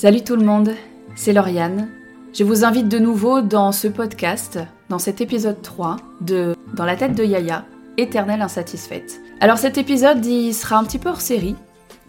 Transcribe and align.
Salut 0.00 0.22
tout 0.22 0.36
le 0.36 0.44
monde, 0.44 0.76
c'est 1.16 1.32
Lauriane. 1.32 1.88
Je 2.32 2.44
vous 2.44 2.64
invite 2.64 2.88
de 2.88 3.00
nouveau 3.00 3.40
dans 3.40 3.72
ce 3.72 3.88
podcast, 3.88 4.60
dans 4.88 5.00
cet 5.00 5.20
épisode 5.20 5.60
3 5.60 5.96
de 6.20 6.54
Dans 6.74 6.84
la 6.84 6.94
tête 6.94 7.16
de 7.16 7.24
Yaya, 7.24 7.64
éternelle 7.96 8.40
insatisfaite. 8.40 9.20
Alors 9.40 9.58
cet 9.58 9.76
épisode, 9.76 10.24
il 10.24 10.54
sera 10.54 10.76
un 10.78 10.84
petit 10.84 11.00
peu 11.00 11.08
hors 11.08 11.20
série, 11.20 11.56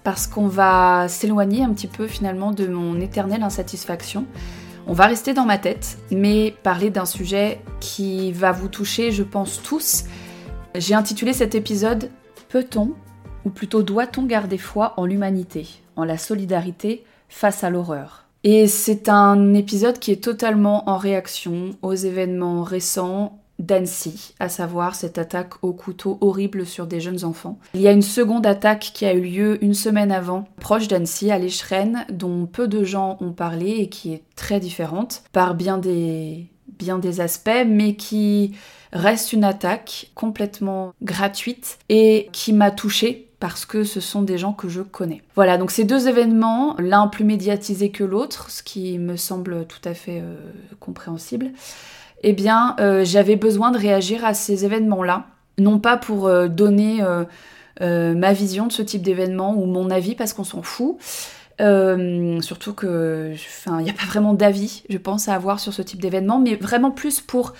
parce 0.03 0.27
qu'on 0.27 0.45
va 0.45 1.07
s'éloigner 1.07 1.63
un 1.63 1.73
petit 1.73 1.87
peu 1.87 2.05
finalement 2.05 2.51
de 2.51 2.67
mon 2.67 3.01
éternelle 3.01 3.41
insatisfaction. 3.41 4.27
On 4.85 4.93
va 4.93 5.07
rester 5.07 5.33
dans 5.33 5.45
ma 5.45 5.57
tête, 5.57 5.97
mais 6.11 6.53
parler 6.61 6.91
d'un 6.91 7.05
sujet 7.05 7.59
qui 7.79 8.31
va 8.33 8.51
vous 8.51 8.67
toucher, 8.67 9.11
je 9.11 9.23
pense, 9.23 9.63
tous. 9.63 10.03
J'ai 10.75 10.93
intitulé 10.93 11.33
cet 11.33 11.55
épisode 11.55 12.11
Peut-on, 12.49 12.91
ou 13.45 13.49
plutôt 13.49 13.81
doit-on 13.81 14.27
garder 14.27 14.59
foi 14.59 14.93
en 14.97 15.07
l'humanité, 15.07 15.67
en 15.95 16.03
la 16.03 16.19
solidarité 16.19 17.03
face 17.29 17.63
à 17.63 17.69
l'horreur. 17.69 18.25
Et 18.43 18.67
c'est 18.67 19.09
un 19.09 19.53
épisode 19.53 19.99
qui 19.99 20.11
est 20.11 20.23
totalement 20.23 20.89
en 20.89 20.97
réaction 20.97 21.71
aux 21.81 21.93
événements 21.93 22.63
récents 22.63 23.39
d'Annecy, 23.59 24.33
à 24.39 24.47
savoir 24.47 24.95
cette 24.95 25.17
attaque 25.17 25.61
au 25.61 25.73
couteau 25.73 26.17
horrible 26.21 26.65
sur 26.65 26.87
des 26.87 27.01
jeunes 27.01 27.25
enfants. 27.25 27.59
Il 27.73 27.81
y 27.81 27.89
a 27.89 27.91
une 27.91 28.01
seconde 28.01 28.45
attaque 28.45 28.91
qui 28.93 29.05
a 29.05 29.13
eu 29.13 29.21
lieu 29.21 29.63
une 29.63 29.73
semaine 29.73 30.13
avant, 30.13 30.45
proche 30.61 30.87
d'Annecy, 30.87 31.29
à 31.29 31.37
l'Écheren, 31.37 32.05
dont 32.09 32.45
peu 32.45 32.69
de 32.69 32.85
gens 32.85 33.17
ont 33.19 33.33
parlé 33.33 33.71
et 33.71 33.89
qui 33.89 34.13
est 34.13 34.23
très 34.37 34.61
différente 34.61 35.23
par 35.33 35.55
bien 35.55 35.77
des, 35.77 36.47
bien 36.79 36.99
des 36.99 37.19
aspects, 37.19 37.65
mais 37.67 37.95
qui 37.95 38.55
reste 38.93 39.33
une 39.33 39.43
attaque 39.43 40.11
complètement 40.15 40.93
gratuite 41.01 41.77
et 41.89 42.29
qui 42.31 42.53
m'a 42.53 42.71
touchée 42.71 43.28
parce 43.39 43.65
que 43.65 43.83
ce 43.83 43.99
sont 43.99 44.21
des 44.21 44.37
gens 44.37 44.53
que 44.53 44.67
je 44.67 44.81
connais. 44.81 45.21
Voilà, 45.35 45.57
donc 45.57 45.71
ces 45.71 45.85
deux 45.85 46.07
événements, 46.07 46.75
l'un 46.77 47.07
plus 47.07 47.23
médiatisé 47.23 47.89
que 47.89 48.03
l'autre, 48.03 48.51
ce 48.51 48.63
qui 48.63 48.99
me 48.99 49.15
semble 49.15 49.65
tout 49.65 49.81
à 49.85 49.93
fait 49.93 50.19
euh, 50.21 50.35
compréhensible, 50.79 51.51
eh 52.21 52.33
bien, 52.33 52.75
euh, 52.79 53.05
j'avais 53.05 53.37
besoin 53.37 53.71
de 53.71 53.77
réagir 53.77 54.25
à 54.25 54.33
ces 54.33 54.65
événements-là, 54.65 55.27
non 55.57 55.79
pas 55.79 55.95
pour 55.95 56.27
euh, 56.27 56.47
donner 56.47 57.01
ma 57.81 58.33
vision 58.33 58.67
de 58.67 58.73
ce 58.73 58.81
type 58.81 59.01
d'événement 59.01 59.55
ou 59.55 59.65
mon 59.65 59.89
avis, 59.89 60.15
parce 60.15 60.33
qu'on 60.33 60.43
s'en 60.43 60.61
fout, 60.61 60.97
surtout 61.59 62.73
que, 62.73 63.33
il 63.67 63.83
n'y 63.83 63.89
a 63.89 63.93
pas 63.93 64.05
vraiment 64.05 64.33
d'avis, 64.33 64.83
je 64.89 64.97
pense, 64.97 65.29
à 65.29 65.33
avoir 65.33 65.61
sur 65.61 65.73
ce 65.73 65.81
type 65.81 66.01
d'événement, 66.01 66.39
mais 66.39 66.55
vraiment 66.55 66.91
plus 66.91 67.21
pour 67.21 67.53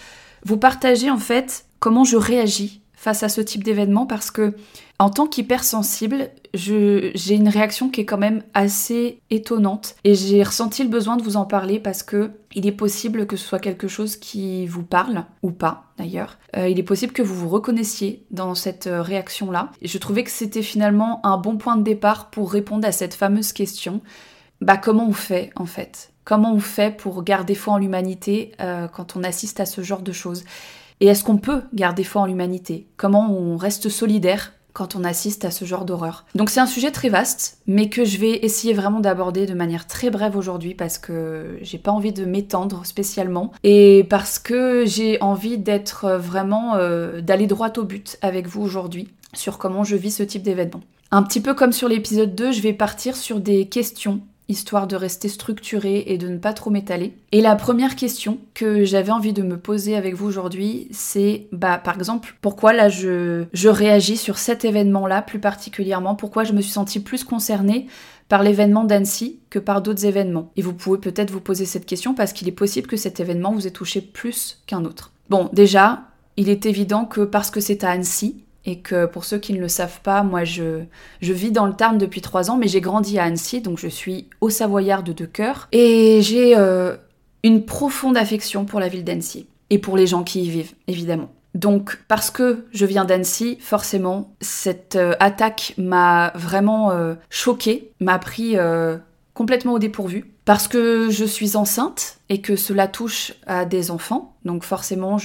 vous 0.44 0.58
partager 0.58 1.10
en 1.10 1.18
fait 1.18 1.66
comment 1.80 2.04
je 2.04 2.18
réagis 2.18 2.82
face 2.96 3.24
à 3.24 3.30
ce 3.30 3.40
type 3.40 3.64
d'événement 3.64 4.06
parce 4.06 4.30
que 4.30 4.54
en 5.00 5.10
tant 5.10 5.28
qu'hypersensible, 5.28 6.30
j'ai 6.54 7.34
une 7.34 7.48
réaction 7.48 7.90
qui 7.90 8.02
est 8.02 8.06
quand 8.06 8.18
même 8.18 8.44
assez 8.54 9.22
étonnante 9.30 9.96
et 10.04 10.14
j'ai 10.14 10.44
ressenti 10.44 10.84
le 10.84 10.90
besoin 10.90 11.16
de 11.16 11.24
vous 11.24 11.38
en 11.38 11.46
parler 11.46 11.80
parce 11.80 12.04
que 12.04 12.32
il 12.54 12.68
est 12.68 12.74
possible 12.74 13.26
que 13.26 13.38
ce 13.38 13.48
soit 13.48 13.60
quelque 13.60 13.88
chose 13.88 14.18
qui 14.18 14.68
vous 14.68 14.84
parle 14.84 15.24
ou 15.42 15.52
pas 15.52 15.86
d'ailleurs. 15.98 16.38
Euh, 16.58 16.68
il 16.68 16.80
est 16.80 16.84
possible 16.84 17.14
que 17.14 17.22
vous 17.22 17.36
vous 17.36 17.48
reconnaissiez 17.48 18.26
dans 18.32 18.56
cette 18.56 18.88
euh, 18.88 19.02
réaction-là. 19.02 19.72
Et 19.82 19.88
je 19.88 19.98
trouvais 20.00 20.24
que 20.24 20.32
c'était 20.32 20.64
finalement 20.64 21.26
un 21.26 21.38
bon 21.38 21.58
point 21.58 21.78
de 21.78 21.84
départ 21.84 22.30
pour 22.30 22.52
répondre 22.52 22.86
à 22.86 22.92
cette 22.92 23.14
fameuse 23.14 23.54
question. 23.54 24.02
Bah 24.60 24.78
comment 24.78 25.08
on 25.08 25.14
fait 25.14 25.52
en 25.56 25.66
fait? 25.66 26.12
Comment 26.26 26.54
on 26.54 26.60
fait 26.60 26.96
pour 26.96 27.24
garder 27.24 27.56
foi 27.56 27.76
en 27.76 27.78
l'humanité 27.78 28.52
euh, 28.60 28.88
quand 28.88 29.16
on 29.16 29.24
assiste 29.24 29.62
à 29.62 29.66
ce 29.66 29.82
genre 29.82 30.02
de 30.02 30.12
choses? 30.12 30.44
Et 31.00 31.08
est-ce 31.08 31.24
qu'on 31.24 31.38
peut 31.38 31.62
garder 31.74 32.04
foi 32.04 32.24
en 32.24 32.26
l'humanité? 32.26 32.88
Comment 32.98 33.32
on 33.32 33.56
reste 33.56 33.88
solidaire 33.88 34.52
quand 34.80 34.96
on 34.96 35.04
assiste 35.04 35.44
à 35.44 35.52
ce 35.52 35.66
genre 35.66 35.84
d'horreur. 35.84 36.24
Donc 36.36 36.50
c'est 36.50 36.62
un 36.62 36.66
sujet 36.66 36.90
très 36.90 37.10
vaste, 37.10 37.58
mais 37.68 37.90
que 37.90 38.06
je 38.06 38.18
vais 38.18 38.46
essayer 38.46 38.74
vraiment 38.74 39.02
d'aborder 39.02 39.46
de 39.46 39.54
manière 39.54 39.88
très 39.88 40.10
brève 40.10 40.38
aujourd'hui 40.38 40.74
parce 40.74 40.98
que 40.98 41.58
j'ai 41.62 41.78
pas 41.78 41.92
envie 41.92 42.14
de 42.14 42.24
m'étendre 42.24 42.86
spécialement 42.86 43.52
et 43.66 44.06
parce 44.10 44.40
que 44.40 44.86
j'ai 44.86 45.22
envie 45.22 45.58
d'être 45.58 46.10
vraiment 46.12 46.78
euh, 46.78 47.20
d'aller 47.20 47.46
droit 47.46 47.74
au 47.76 47.84
but 47.84 48.18
avec 48.22 48.48
vous 48.48 48.62
aujourd'hui 48.62 49.10
sur 49.34 49.58
comment 49.58 49.84
je 49.84 49.98
vis 49.98 50.12
ce 50.12 50.24
type 50.24 50.44
d'événement. 50.44 50.80
Un 51.12 51.24
petit 51.24 51.42
peu 51.42 51.54
comme 51.54 51.74
sur 51.74 51.90
l'épisode 51.90 52.34
2, 52.34 52.54
je 52.54 52.62
vais 52.62 52.72
partir 52.72 53.18
sur 53.18 53.42
des 53.42 53.68
questions 53.68 54.22
histoire 54.50 54.88
de 54.88 54.96
rester 54.96 55.30
structuré 55.30 56.04
et 56.08 56.18
de 56.18 56.28
ne 56.28 56.38
pas 56.38 56.54
trop 56.54 56.70
m'étaler. 56.70 57.14
Et 57.32 57.40
la 57.40 57.56
première 57.56 57.96
question 57.96 58.40
que 58.54 58.84
j'avais 58.84 59.12
envie 59.12 59.32
de 59.32 59.44
me 59.44 59.58
poser 59.58 59.96
avec 59.96 60.16
vous 60.16 60.26
aujourd'hui, 60.28 60.88
c'est 60.92 61.48
bah 61.52 61.78
par 61.78 61.96
exemple 61.96 62.36
pourquoi 62.42 62.74
là 62.74 62.90
je, 62.90 63.46
je 63.54 63.70
réagis 63.70 64.18
sur 64.18 64.38
cet 64.38 64.66
événement-là 64.66 65.22
plus 65.22 65.40
particulièrement, 65.40 66.16
pourquoi 66.16 66.44
je 66.44 66.54
me 66.54 66.62
suis 66.62 66.72
sentie 66.72 67.00
plus 67.00 67.24
concernée 67.24 67.88
par 68.28 68.44
l'événement 68.44 68.84
d'Annecy 68.84 69.40
que 69.50 69.60
par 69.60 69.82
d'autres 69.82 70.06
événements? 70.06 70.52
Et 70.58 70.62
vous 70.62 70.74
pouvez 70.74 70.98
peut-être 70.98 71.32
vous 71.32 71.42
poser 71.42 71.66
cette 71.66 71.86
question 71.86 72.14
parce 72.14 72.34
qu'il 72.34 72.48
est 72.48 72.52
possible 72.52 72.88
que 72.88 72.98
cet 72.98 73.20
événement 73.20 73.52
vous 73.52 73.68
ait 73.68 73.72
touché 73.72 74.02
plus 74.02 74.62
qu'un 74.66 74.84
autre. 74.84 75.12
Bon, 75.30 75.50
déjà, 75.54 76.04
il 76.38 76.50
est 76.50 76.66
évident 76.66 77.06
que 77.06 77.22
parce 77.22 77.52
que 77.52 77.60
c'est 77.60 77.84
à 77.84 77.92
Annecy, 77.92 78.44
et 78.66 78.80
que 78.80 79.06
pour 79.06 79.26
ceux 79.26 79.38
qui 79.38 79.54
ne 79.54 79.60
le 79.60 79.68
savent 79.68 80.02
pas, 80.02 80.24
moi 80.24 80.44
je, 80.44 80.84
je 81.22 81.34
vis 81.34 81.52
dans 81.52 81.66
le 81.66 81.74
Tarn 81.74 81.98
depuis 81.98 82.22
trois 82.22 82.52
ans, 82.52 82.58
mais 82.58 82.68
j'ai 82.68 82.82
grandi 82.82 83.18
à 83.18 83.24
Annecy, 83.24 83.62
donc 83.62 83.80
je 83.80 83.88
suis 83.88 84.28
au 84.42 84.50
Savoyard 84.50 85.04
de 85.04 85.26
cœur. 85.26 85.68
Et 85.72 86.22
j'ai 86.22 86.58
euh, 86.58 86.96
une 87.44 87.66
profonde 87.66 88.18
affection 88.18 88.66
pour 88.66 88.80
la 88.80 88.88
ville 88.88 89.04
d'Annecy. 89.04 89.48
Et 89.70 89.78
pour 89.78 89.98
les 89.98 90.08
gens 90.08 90.24
qui 90.24 90.44
y 90.44 90.50
vivent, 90.50 90.74
évidemment. 90.88 91.30
Donc, 91.56 92.00
parce 92.08 92.32
que 92.32 92.66
je 92.72 92.86
viens 92.86 93.06
d'Annecy, 93.06 93.58
forcément, 93.60 94.34
cette 94.42 94.96
euh, 94.96 95.14
attaque 95.20 95.74
m'a 95.78 96.32
vraiment 96.36 96.92
euh, 96.92 97.16
choquée, 97.30 97.92
m'a 98.00 98.20
pris 98.20 98.56
complètement 99.34 99.74
au 99.74 99.80
dépourvu 99.80 100.26
parce 100.50 100.68
que 100.68 101.12
je 101.12 101.26
suis 101.26 101.56
enceinte 101.56 102.18
et 102.28 102.42
que 102.42 102.56
cela 102.56 102.88
touche 102.88 103.36
à 103.46 103.66
des 103.66 103.92
enfants. 103.92 104.34
Donc 104.46 104.64
forcément, 104.64 105.18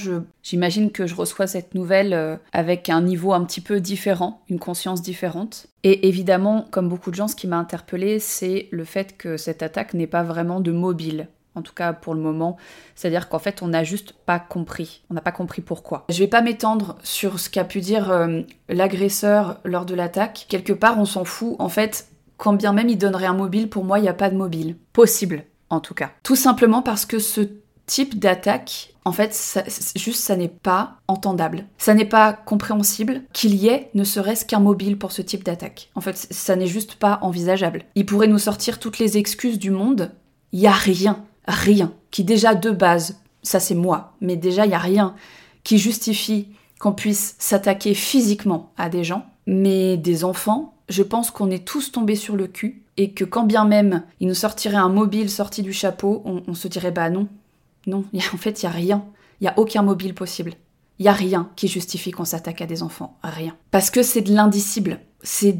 j'imagine 0.43 0.91
que 0.91 1.07
je 1.07 1.15
reçois 1.15 1.47
cette 1.47 1.73
nouvelle 1.73 2.13
euh, 2.13 2.37
avec 2.53 2.89
un 2.89 3.01
niveau 3.01 3.33
un 3.33 3.43
petit 3.43 3.59
peu 3.59 3.79
différent, 3.79 4.43
une 4.49 4.59
conscience 4.59 5.01
différente. 5.01 5.65
Et 5.81 6.07
évidemment, 6.07 6.67
comme 6.69 6.89
beaucoup 6.89 7.09
de 7.09 7.15
gens, 7.15 7.27
ce 7.27 7.35
qui 7.35 7.47
m'a 7.47 7.57
interpellée, 7.57 8.19
c'est 8.19 8.67
le 8.69 8.85
fait 8.85 9.17
que 9.17 9.35
cette 9.35 9.63
attaque 9.63 9.95
n'est 9.95 10.05
pas 10.05 10.21
vraiment 10.21 10.59
de 10.59 10.71
mobile 10.71 11.27
en 11.55 11.63
tout 11.63 11.73
cas 11.73 11.93
pour 11.93 12.13
le 12.13 12.19
moment. 12.19 12.57
C'est-à-dire 12.93 13.27
qu'en 13.27 13.39
fait, 13.39 13.63
on 13.63 13.69
n'a 13.69 13.83
juste 13.83 14.11
pas 14.11 14.39
compris. 14.39 15.01
On 15.09 15.15
n'a 15.15 15.21
pas 15.21 15.31
compris 15.31 15.61
pourquoi. 15.61 16.05
Je 16.09 16.19
vais 16.19 16.27
pas 16.27 16.41
m'étendre 16.41 16.97
sur 17.01 17.39
ce 17.39 17.49
qu'a 17.49 17.63
pu 17.63 17.79
dire 17.79 18.11
euh, 18.11 18.41
l'agresseur 18.69 19.59
lors 19.63 19.85
de 19.85 19.95
l'attaque. 19.95 20.45
Quelque 20.49 20.73
part, 20.73 20.99
on 20.99 21.05
s'en 21.05 21.23
fout. 21.23 21.55
En 21.57 21.69
fait, 21.69 22.09
quand 22.37 22.53
bien 22.53 22.73
même 22.73 22.89
il 22.89 22.97
donnerait 22.97 23.25
un 23.25 23.33
mobile, 23.33 23.69
pour 23.69 23.83
moi, 23.83 23.99
il 23.99 24.03
n'y 24.03 24.09
a 24.09 24.13
pas 24.13 24.29
de 24.29 24.37
mobile. 24.37 24.75
Possible, 24.93 25.45
en 25.69 25.79
tout 25.79 25.93
cas. 25.93 26.11
Tout 26.23 26.35
simplement 26.35 26.81
parce 26.81 27.05
que 27.05 27.19
ce 27.19 27.41
type 27.85 28.19
d'attaque, 28.19 28.93
en 29.05 29.11
fait, 29.11 29.31
juste 29.95 30.21
ça 30.21 30.35
n'est 30.35 30.47
pas 30.47 30.97
entendable. 31.07 31.65
Ça 31.77 31.93
n'est 31.93 32.05
pas 32.05 32.33
compréhensible 32.33 33.21
qu'il 33.33 33.55
y 33.55 33.67
ait 33.67 33.89
ne 33.93 34.03
serait-ce 34.03 34.45
qu'un 34.45 34.59
mobile 34.59 34.97
pour 34.97 35.11
ce 35.11 35.21
type 35.21 35.43
d'attaque. 35.43 35.89
En 35.95 36.01
fait, 36.01 36.17
ça 36.17 36.55
n'est 36.55 36.67
juste 36.67 36.95
pas 36.95 37.19
envisageable. 37.21 37.83
Il 37.95 38.05
pourrait 38.05 38.27
nous 38.27 38.39
sortir 38.39 38.79
toutes 38.79 38.99
les 38.99 39.17
excuses 39.17 39.59
du 39.59 39.71
monde. 39.71 40.11
Il 40.51 40.59
y 40.59 40.67
a 40.67 40.71
rien, 40.71 41.23
rien, 41.47 41.93
qui 42.11 42.23
déjà 42.23 42.55
de 42.55 42.71
base, 42.71 43.19
ça 43.43 43.59
c'est 43.59 43.75
moi, 43.75 44.13
mais 44.21 44.35
déjà 44.35 44.65
il 44.65 44.71
y 44.71 44.75
a 44.75 44.79
rien 44.79 45.15
qui 45.63 45.77
justifie 45.77 46.47
qu'on 46.79 46.93
puisse 46.93 47.35
s'attaquer 47.39 47.93
physiquement 47.93 48.71
à 48.77 48.89
des 48.89 49.03
gens, 49.03 49.25
mais 49.47 49.97
des 49.97 50.23
enfants, 50.23 50.74
je 50.89 51.03
pense 51.03 51.31
qu'on 51.31 51.51
est 51.51 51.65
tous 51.65 51.91
tombés 51.91 52.15
sur 52.15 52.35
le 52.35 52.47
cul 52.47 52.83
et 52.97 53.11
que 53.11 53.23
quand 53.23 53.43
bien 53.43 53.65
même 53.65 54.03
il 54.19 54.27
nous 54.27 54.35
sortirait 54.35 54.75
un 54.75 54.89
mobile 54.89 55.29
sorti 55.29 55.61
du 55.61 55.73
chapeau, 55.73 56.23
on, 56.25 56.53
se 56.53 56.67
dirait 56.67 56.91
bah 56.91 57.09
non, 57.09 57.27
non, 57.87 58.05
en 58.33 58.37
fait 58.37 58.61
il 58.61 58.65
y 58.65 58.67
a 58.67 58.71
rien, 58.71 59.05
il 59.41 59.45
y 59.45 59.47
a 59.47 59.57
aucun 59.57 59.81
mobile 59.81 60.13
possible. 60.13 60.53
Il 60.97 61.05
y 61.05 61.09
a 61.09 61.13
rien 61.13 61.49
qui 61.57 61.67
justifie 61.67 62.11
qu'on 62.11 62.23
s'attaque 62.23 62.61
à 62.61 62.65
des 62.65 62.81
enfants, 62.81 63.17
rien. 63.21 63.57
Parce 63.71 63.89
que 63.89 64.01
c'est 64.01 64.21
de 64.21 64.33
l'indicible, 64.33 65.01
c'est 65.21 65.57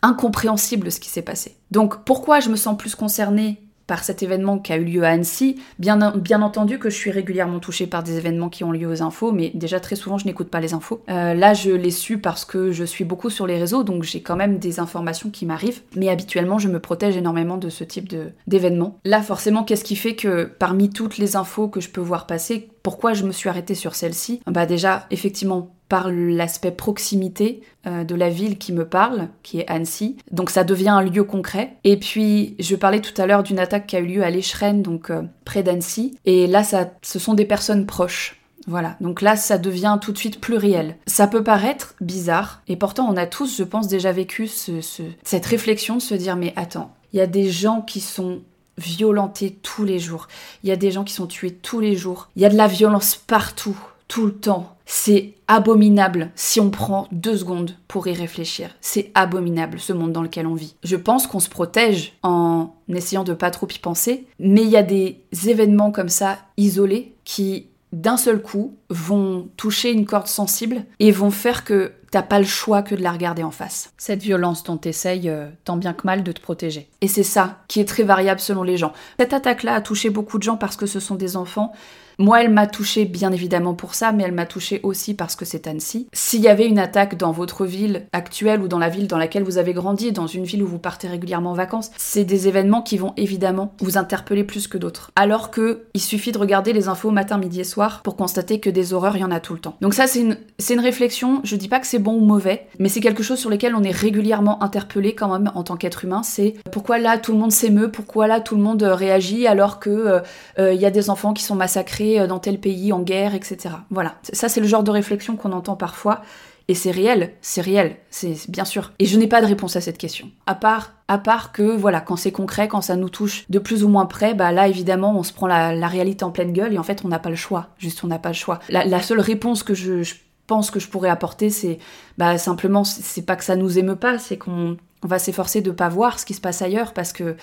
incompréhensible 0.00 0.90
ce 0.90 1.00
qui 1.00 1.10
s'est 1.10 1.22
passé. 1.22 1.56
Donc 1.70 2.04
pourquoi 2.04 2.40
je 2.40 2.48
me 2.48 2.56
sens 2.56 2.76
plus 2.78 2.94
concernée 2.94 3.60
par 3.88 4.04
cet 4.04 4.22
événement 4.22 4.58
qui 4.58 4.72
a 4.72 4.76
eu 4.76 4.84
lieu 4.84 5.02
à 5.02 5.08
Annecy. 5.08 5.56
Bien, 5.80 6.00
entendu 6.42 6.78
que 6.78 6.90
je 6.90 6.94
suis 6.94 7.10
régulièrement 7.10 7.58
touchée 7.58 7.88
par 7.88 8.04
des 8.04 8.16
événements 8.18 8.50
qui 8.50 8.62
ont 8.62 8.70
lieu 8.70 8.86
aux 8.86 9.02
infos, 9.02 9.32
mais 9.32 9.50
déjà 9.54 9.80
très 9.80 9.96
souvent 9.96 10.18
je 10.18 10.26
n'écoute 10.26 10.50
pas 10.50 10.60
les 10.60 10.74
infos. 10.74 11.02
Euh, 11.08 11.34
là 11.34 11.54
je 11.54 11.70
l'ai 11.70 11.90
su 11.90 12.18
parce 12.18 12.44
que 12.44 12.70
je 12.70 12.84
suis 12.84 13.04
beaucoup 13.04 13.30
sur 13.30 13.46
les 13.46 13.58
réseaux, 13.58 13.82
donc 13.82 14.04
j'ai 14.04 14.20
quand 14.20 14.36
même 14.36 14.58
des 14.58 14.78
informations 14.78 15.30
qui 15.30 15.46
m'arrivent, 15.46 15.80
mais 15.96 16.10
habituellement 16.10 16.58
je 16.58 16.68
me 16.68 16.78
protège 16.78 17.16
énormément 17.16 17.56
de 17.56 17.70
ce 17.70 17.82
type 17.82 18.14
d'événements. 18.46 18.98
Là 19.04 19.22
forcément 19.22 19.64
qu'est-ce 19.64 19.84
qui 19.84 19.96
fait 19.96 20.14
que 20.14 20.44
parmi 20.44 20.90
toutes 20.90 21.18
les 21.18 21.34
infos 21.34 21.68
que 21.68 21.80
je 21.80 21.88
peux 21.88 22.02
voir 22.02 22.26
passer, 22.26 22.68
pourquoi 22.82 23.14
je 23.14 23.24
me 23.24 23.32
suis 23.32 23.48
arrêtée 23.48 23.74
sur 23.74 23.94
celle-ci? 23.94 24.40
Bah 24.46 24.66
déjà 24.66 25.06
effectivement 25.10 25.74
par 25.88 26.10
l'aspect 26.10 26.70
proximité 26.70 27.62
euh, 27.86 28.04
de 28.04 28.14
la 28.14 28.28
ville 28.28 28.58
qui 28.58 28.72
me 28.72 28.86
parle, 28.86 29.28
qui 29.42 29.60
est 29.60 29.70
Annecy. 29.70 30.16
Donc 30.30 30.50
ça 30.50 30.64
devient 30.64 30.90
un 30.90 31.02
lieu 31.02 31.24
concret. 31.24 31.76
Et 31.84 31.96
puis 31.96 32.56
je 32.58 32.76
parlais 32.76 33.00
tout 33.00 33.18
à 33.20 33.26
l'heure 33.26 33.42
d'une 33.42 33.58
attaque 33.58 33.86
qui 33.86 33.96
a 33.96 34.00
eu 34.00 34.06
lieu 34.06 34.22
à 34.22 34.30
l'Écheren, 34.30 34.82
donc 34.82 35.10
euh, 35.10 35.22
près 35.44 35.62
d'Annecy. 35.62 36.16
Et 36.24 36.46
là, 36.46 36.62
ça, 36.62 36.90
ce 37.02 37.18
sont 37.18 37.34
des 37.34 37.46
personnes 37.46 37.86
proches. 37.86 38.34
Voilà, 38.66 38.96
donc 39.00 39.22
là 39.22 39.34
ça 39.34 39.56
devient 39.56 39.96
tout 39.98 40.12
de 40.12 40.18
suite 40.18 40.42
plus 40.42 40.56
réel. 40.58 40.96
Ça 41.06 41.26
peut 41.26 41.42
paraître 41.42 41.94
bizarre, 42.02 42.60
et 42.68 42.76
pourtant 42.76 43.08
on 43.10 43.16
a 43.16 43.24
tous, 43.24 43.56
je 43.56 43.62
pense, 43.62 43.88
déjà 43.88 44.12
vécu 44.12 44.46
cette 44.46 45.46
réflexion 45.46 45.96
de 45.96 46.02
se 46.02 46.14
dire 46.14 46.36
mais 46.36 46.52
attends, 46.54 46.94
il 47.14 47.16
y 47.16 47.22
a 47.22 47.26
des 47.26 47.50
gens 47.50 47.80
qui 47.80 48.00
sont 48.00 48.42
violentés 48.76 49.58
tous 49.62 49.84
les 49.84 49.98
jours. 49.98 50.28
Il 50.62 50.68
y 50.68 50.72
a 50.72 50.76
des 50.76 50.90
gens 50.90 51.04
qui 51.04 51.14
sont 51.14 51.26
tués 51.26 51.52
tous 51.52 51.80
les 51.80 51.96
jours. 51.96 52.28
Il 52.36 52.42
y 52.42 52.44
a 52.44 52.50
de 52.50 52.56
la 52.56 52.66
violence 52.66 53.16
partout, 53.16 53.78
tout 54.08 54.26
le 54.26 54.34
temps. 54.34 54.76
C'est 54.86 55.34
abominable 55.48 56.30
si 56.34 56.60
on 56.60 56.70
prend 56.70 57.08
deux 57.12 57.36
secondes 57.36 57.72
pour 57.88 58.08
y 58.08 58.14
réfléchir. 58.14 58.70
C'est 58.80 59.10
abominable 59.14 59.78
ce 59.78 59.92
monde 59.92 60.12
dans 60.12 60.22
lequel 60.22 60.46
on 60.46 60.54
vit. 60.54 60.74
Je 60.82 60.96
pense 60.96 61.26
qu'on 61.26 61.40
se 61.40 61.50
protège 61.50 62.14
en 62.22 62.74
essayant 62.88 63.24
de 63.24 63.34
pas 63.34 63.50
trop 63.50 63.68
y 63.68 63.78
penser, 63.78 64.26
mais 64.38 64.62
il 64.62 64.70
y 64.70 64.78
a 64.78 64.82
des 64.82 65.20
événements 65.46 65.92
comme 65.92 66.08
ça 66.08 66.38
isolés 66.56 67.14
qui 67.24 67.66
d'un 67.92 68.16
seul 68.16 68.42
coup 68.42 68.76
vont 68.90 69.48
toucher 69.56 69.92
une 69.92 70.04
corde 70.04 70.26
sensible 70.26 70.84
et 70.98 71.10
vont 71.10 71.30
faire 71.30 71.64
que 71.64 71.92
t'as 72.10 72.22
pas 72.22 72.38
le 72.38 72.44
choix 72.44 72.82
que 72.82 72.94
de 72.94 73.02
la 73.02 73.12
regarder 73.12 73.42
en 73.42 73.50
face. 73.50 73.92
Cette 73.98 74.22
violence 74.22 74.62
dont 74.64 74.76
t'essayes 74.76 75.28
euh, 75.28 75.48
tant 75.64 75.76
bien 75.76 75.92
que 75.92 76.06
mal 76.06 76.22
de 76.22 76.32
te 76.32 76.40
protéger. 76.40 76.88
Et 77.00 77.08
c'est 77.08 77.22
ça 77.22 77.62
qui 77.68 77.80
est 77.80 77.88
très 77.88 78.02
variable 78.02 78.40
selon 78.40 78.62
les 78.62 78.76
gens. 78.76 78.92
Cette 79.18 79.32
attaque-là 79.32 79.74
a 79.74 79.80
touché 79.80 80.10
beaucoup 80.10 80.38
de 80.38 80.42
gens 80.42 80.56
parce 80.56 80.76
que 80.76 80.86
ce 80.86 81.00
sont 81.00 81.14
des 81.14 81.36
enfants. 81.36 81.72
Moi, 82.20 82.42
elle 82.42 82.50
m'a 82.50 82.66
touché 82.66 83.04
bien 83.04 83.30
évidemment 83.30 83.74
pour 83.74 83.94
ça, 83.94 84.10
mais 84.10 84.24
elle 84.24 84.32
m'a 84.32 84.44
touché 84.44 84.80
aussi 84.82 85.14
parce 85.14 85.36
que 85.36 85.44
c'est 85.44 85.68
Annecy. 85.68 86.08
S'il 86.12 86.40
y 86.40 86.48
avait 86.48 86.66
une 86.66 86.80
attaque 86.80 87.16
dans 87.16 87.30
votre 87.30 87.64
ville 87.64 88.06
actuelle 88.12 88.60
ou 88.60 88.66
dans 88.66 88.80
la 88.80 88.88
ville 88.88 89.06
dans 89.06 89.18
laquelle 89.18 89.44
vous 89.44 89.56
avez 89.56 89.72
grandi, 89.72 90.10
dans 90.10 90.26
une 90.26 90.42
ville 90.42 90.64
où 90.64 90.66
vous 90.66 90.80
partez 90.80 91.06
régulièrement 91.06 91.52
en 91.52 91.54
vacances, 91.54 91.92
c'est 91.96 92.24
des 92.24 92.48
événements 92.48 92.82
qui 92.82 92.98
vont 92.98 93.12
évidemment 93.16 93.72
vous 93.80 93.98
interpeller 93.98 94.42
plus 94.42 94.66
que 94.66 94.78
d'autres. 94.78 95.12
Alors 95.14 95.52
que 95.52 95.84
il 95.94 96.00
suffit 96.00 96.32
de 96.32 96.38
regarder 96.38 96.72
les 96.72 96.88
infos 96.88 97.12
matin, 97.12 97.38
midi 97.38 97.60
et 97.60 97.64
soir 97.64 98.02
pour 98.02 98.16
constater 98.16 98.58
que 98.58 98.68
des 98.68 98.92
horreurs, 98.92 99.16
il 99.16 99.20
y 99.20 99.24
en 99.24 99.30
a 99.30 99.38
tout 99.38 99.54
le 99.54 99.60
temps. 99.60 99.76
Donc 99.80 99.94
ça, 99.94 100.08
c'est 100.08 100.20
une, 100.20 100.80
réflexion. 100.80 101.40
Je 101.44 101.54
dis 101.54 101.68
pas 101.68 101.78
que 101.78 101.86
c'est 101.86 102.00
bon 102.00 102.14
ou 102.14 102.24
mauvais, 102.24 102.66
mais 102.80 102.88
c'est 102.88 103.00
quelque 103.00 103.22
chose 103.22 103.38
sur 103.38 103.48
lequel 103.48 103.76
on 103.76 103.84
est 103.84 103.92
régulièrement 103.92 104.60
interpellé 104.60 105.14
quand 105.14 105.28
même 105.28 105.52
en 105.54 105.62
tant 105.62 105.76
qu'être 105.76 106.04
humain. 106.04 106.24
C'est 106.24 106.54
pourquoi 106.72 106.98
là 106.98 107.16
tout 107.16 107.30
le 107.30 107.38
monde 107.38 107.52
s'émeut, 107.52 107.92
pourquoi 107.92 108.26
là 108.26 108.40
tout 108.40 108.56
le 108.56 108.62
monde 108.62 108.82
réagit 108.82 109.46
alors 109.46 109.78
que 109.78 109.90
euh, 109.90 110.20
euh, 110.58 110.72
il 110.72 110.80
y 110.80 110.86
a 110.86 110.90
des 110.90 111.10
enfants 111.10 111.32
qui 111.32 111.44
sont 111.44 111.54
massacrés 111.54 112.07
euh, 112.16 112.26
dans 112.26 112.38
tel 112.38 112.58
pays 112.60 112.92
en 112.92 113.00
guerre, 113.00 113.34
etc. 113.34 113.74
Voilà, 113.90 114.14
ça 114.32 114.48
c'est 114.48 114.60
le 114.60 114.66
genre 114.66 114.82
de 114.82 114.90
réflexion 114.90 115.36
qu'on 115.36 115.52
entend 115.52 115.76
parfois. 115.76 116.22
Et 116.70 116.74
c'est 116.74 116.90
réel, 116.90 117.32
c'est 117.40 117.62
réel, 117.62 117.96
c'est 118.10 118.36
bien 118.50 118.66
sûr. 118.66 118.92
Et 118.98 119.06
je 119.06 119.18
n'ai 119.18 119.26
pas 119.26 119.40
de 119.40 119.46
réponse 119.46 119.74
à 119.76 119.80
cette 119.80 119.96
question. 119.96 120.30
À 120.46 120.54
part, 120.54 120.92
à 121.08 121.16
part 121.16 121.50
que, 121.50 121.62
voilà, 121.62 122.02
quand 122.02 122.16
c'est 122.16 122.30
concret, 122.30 122.68
quand 122.68 122.82
ça 122.82 122.94
nous 122.94 123.08
touche 123.08 123.46
de 123.48 123.58
plus 123.58 123.84
ou 123.84 123.88
moins 123.88 124.04
près, 124.04 124.34
bah 124.34 124.52
là, 124.52 124.68
évidemment, 124.68 125.18
on 125.18 125.22
se 125.22 125.32
prend 125.32 125.46
la, 125.46 125.88
réalité 125.88 126.24
en 126.24 126.30
pleine 126.30 126.52
gueule 126.52 126.74
et 126.74 126.78
en 126.78 126.82
fait, 126.82 127.06
on 127.06 127.08
n'a 127.08 127.18
pas 127.18 127.30
le 127.30 127.36
choix. 127.36 127.68
Juste, 127.78 128.04
on 128.04 128.08
n'a 128.08 128.18
pas 128.18 128.28
le 128.28 128.34
choix. 128.34 128.58
La, 128.68 129.00
seule 129.00 129.20
réponse 129.20 129.62
que 129.62 129.72
je, 129.72 130.02
pense 130.46 130.70
que 130.70 130.78
je 130.78 130.88
pourrais 130.88 131.08
apporter, 131.08 131.48
c'est, 131.48 131.78
bah, 132.18 132.36
simplement, 132.36 132.84
c'est 132.84 133.24
pas 133.24 133.36
que 133.36 133.44
ça 133.44 133.56
nous 133.56 133.78
émeut 133.78 133.96
pas, 133.96 134.18
c'est 134.18 134.36
qu'on 134.36 134.76
va 135.02 135.18
s'efforcer 135.18 135.62
de 135.62 135.70
pas 135.70 135.88
voir 135.88 136.18
ce 136.18 136.26
qui 136.26 136.34
se 136.34 136.40
passe 136.40 136.60
ailleurs 136.60 136.92
parce 136.92 137.14
que 137.14 137.36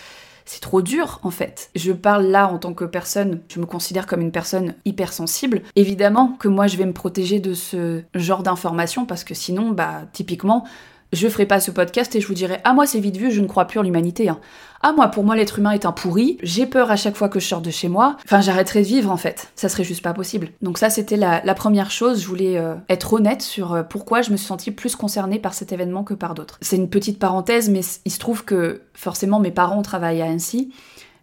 c'est 0.45 0.62
trop 0.62 0.81
dur 0.81 1.19
en 1.24 1.31
fait. 1.31 1.69
Je 1.75 1.92
parle 1.92 2.27
là 2.27 2.47
en 2.47 2.57
tant 2.57 2.74
que 2.74 2.86
personne, 2.86 3.42
je 3.50 3.59
me 3.59 3.65
considère 3.65 4.06
comme 4.06 4.21
une 4.21 4.31
personne 4.31 4.75
hypersensible. 4.86 5.63
Évidemment 5.75 6.38
que 6.39 6.47
moi 6.47 6.68
je 6.68 6.77
vais 6.77 6.86
me 6.86 6.94
protéger 6.94 7.39
de 7.39 7.53
ce 7.53 8.03
genre 8.13 8.44
d'informations 8.44 9.06
parce 9.06 9.24
que 9.24 9.33
sinon, 9.33 9.71
bah 9.71 10.03
typiquement, 10.13 10.65
je 11.13 11.27
ferai 11.27 11.45
pas 11.45 11.59
ce 11.59 11.71
podcast 11.71 12.15
et 12.15 12.21
je 12.21 12.27
vous 12.27 12.33
dirai 12.33 12.59
Ah, 12.63 12.74
moi, 12.74 12.86
c'est 12.86 13.00
vite 13.00 13.18
vu, 13.18 13.31
je 13.31 13.42
ne 13.42 13.47
crois 13.47 13.65
plus 13.65 13.80
en 13.80 13.83
l'humanité. 13.83 14.30
Hein. 14.30 14.39
Ah, 14.87 14.93
moi, 14.95 15.07
pour 15.07 15.23
moi, 15.23 15.35
l'être 15.35 15.57
humain 15.57 15.71
est 15.71 15.87
un 15.87 15.91
pourri. 15.91 16.37
J'ai 16.43 16.67
peur 16.67 16.91
à 16.91 16.95
chaque 16.95 17.15
fois 17.15 17.27
que 17.27 17.39
je 17.39 17.47
sors 17.47 17.59
de 17.59 17.71
chez 17.71 17.89
moi. 17.89 18.17
Enfin, 18.23 18.41
j'arrêterai 18.41 18.83
de 18.83 18.85
vivre, 18.85 19.09
en 19.09 19.17
fait. 19.17 19.51
Ça 19.55 19.67
serait 19.67 19.83
juste 19.83 20.03
pas 20.03 20.13
possible. 20.13 20.49
Donc, 20.61 20.77
ça, 20.77 20.91
c'était 20.91 21.17
la, 21.17 21.41
première 21.55 21.89
chose. 21.89 22.21
Je 22.21 22.27
voulais 22.27 22.59
euh, 22.59 22.75
être 22.87 23.13
honnête 23.13 23.41
sur 23.41 23.73
euh, 23.73 23.81
pourquoi 23.81 24.21
je 24.21 24.29
me 24.29 24.37
suis 24.37 24.45
sentie 24.45 24.69
plus 24.69 24.95
concernée 24.95 25.39
par 25.39 25.55
cet 25.55 25.71
événement 25.71 26.03
que 26.03 26.13
par 26.13 26.35
d'autres. 26.35 26.59
C'est 26.61 26.75
une 26.75 26.87
petite 26.87 27.17
parenthèse, 27.17 27.67
mais 27.67 27.81
il 28.05 28.11
se 28.11 28.19
trouve 28.19 28.45
que 28.45 28.83
forcément, 28.93 29.39
mes 29.39 29.49
parents 29.49 29.81
travaillent 29.81 30.21
à 30.21 30.25
Annecy. 30.25 30.71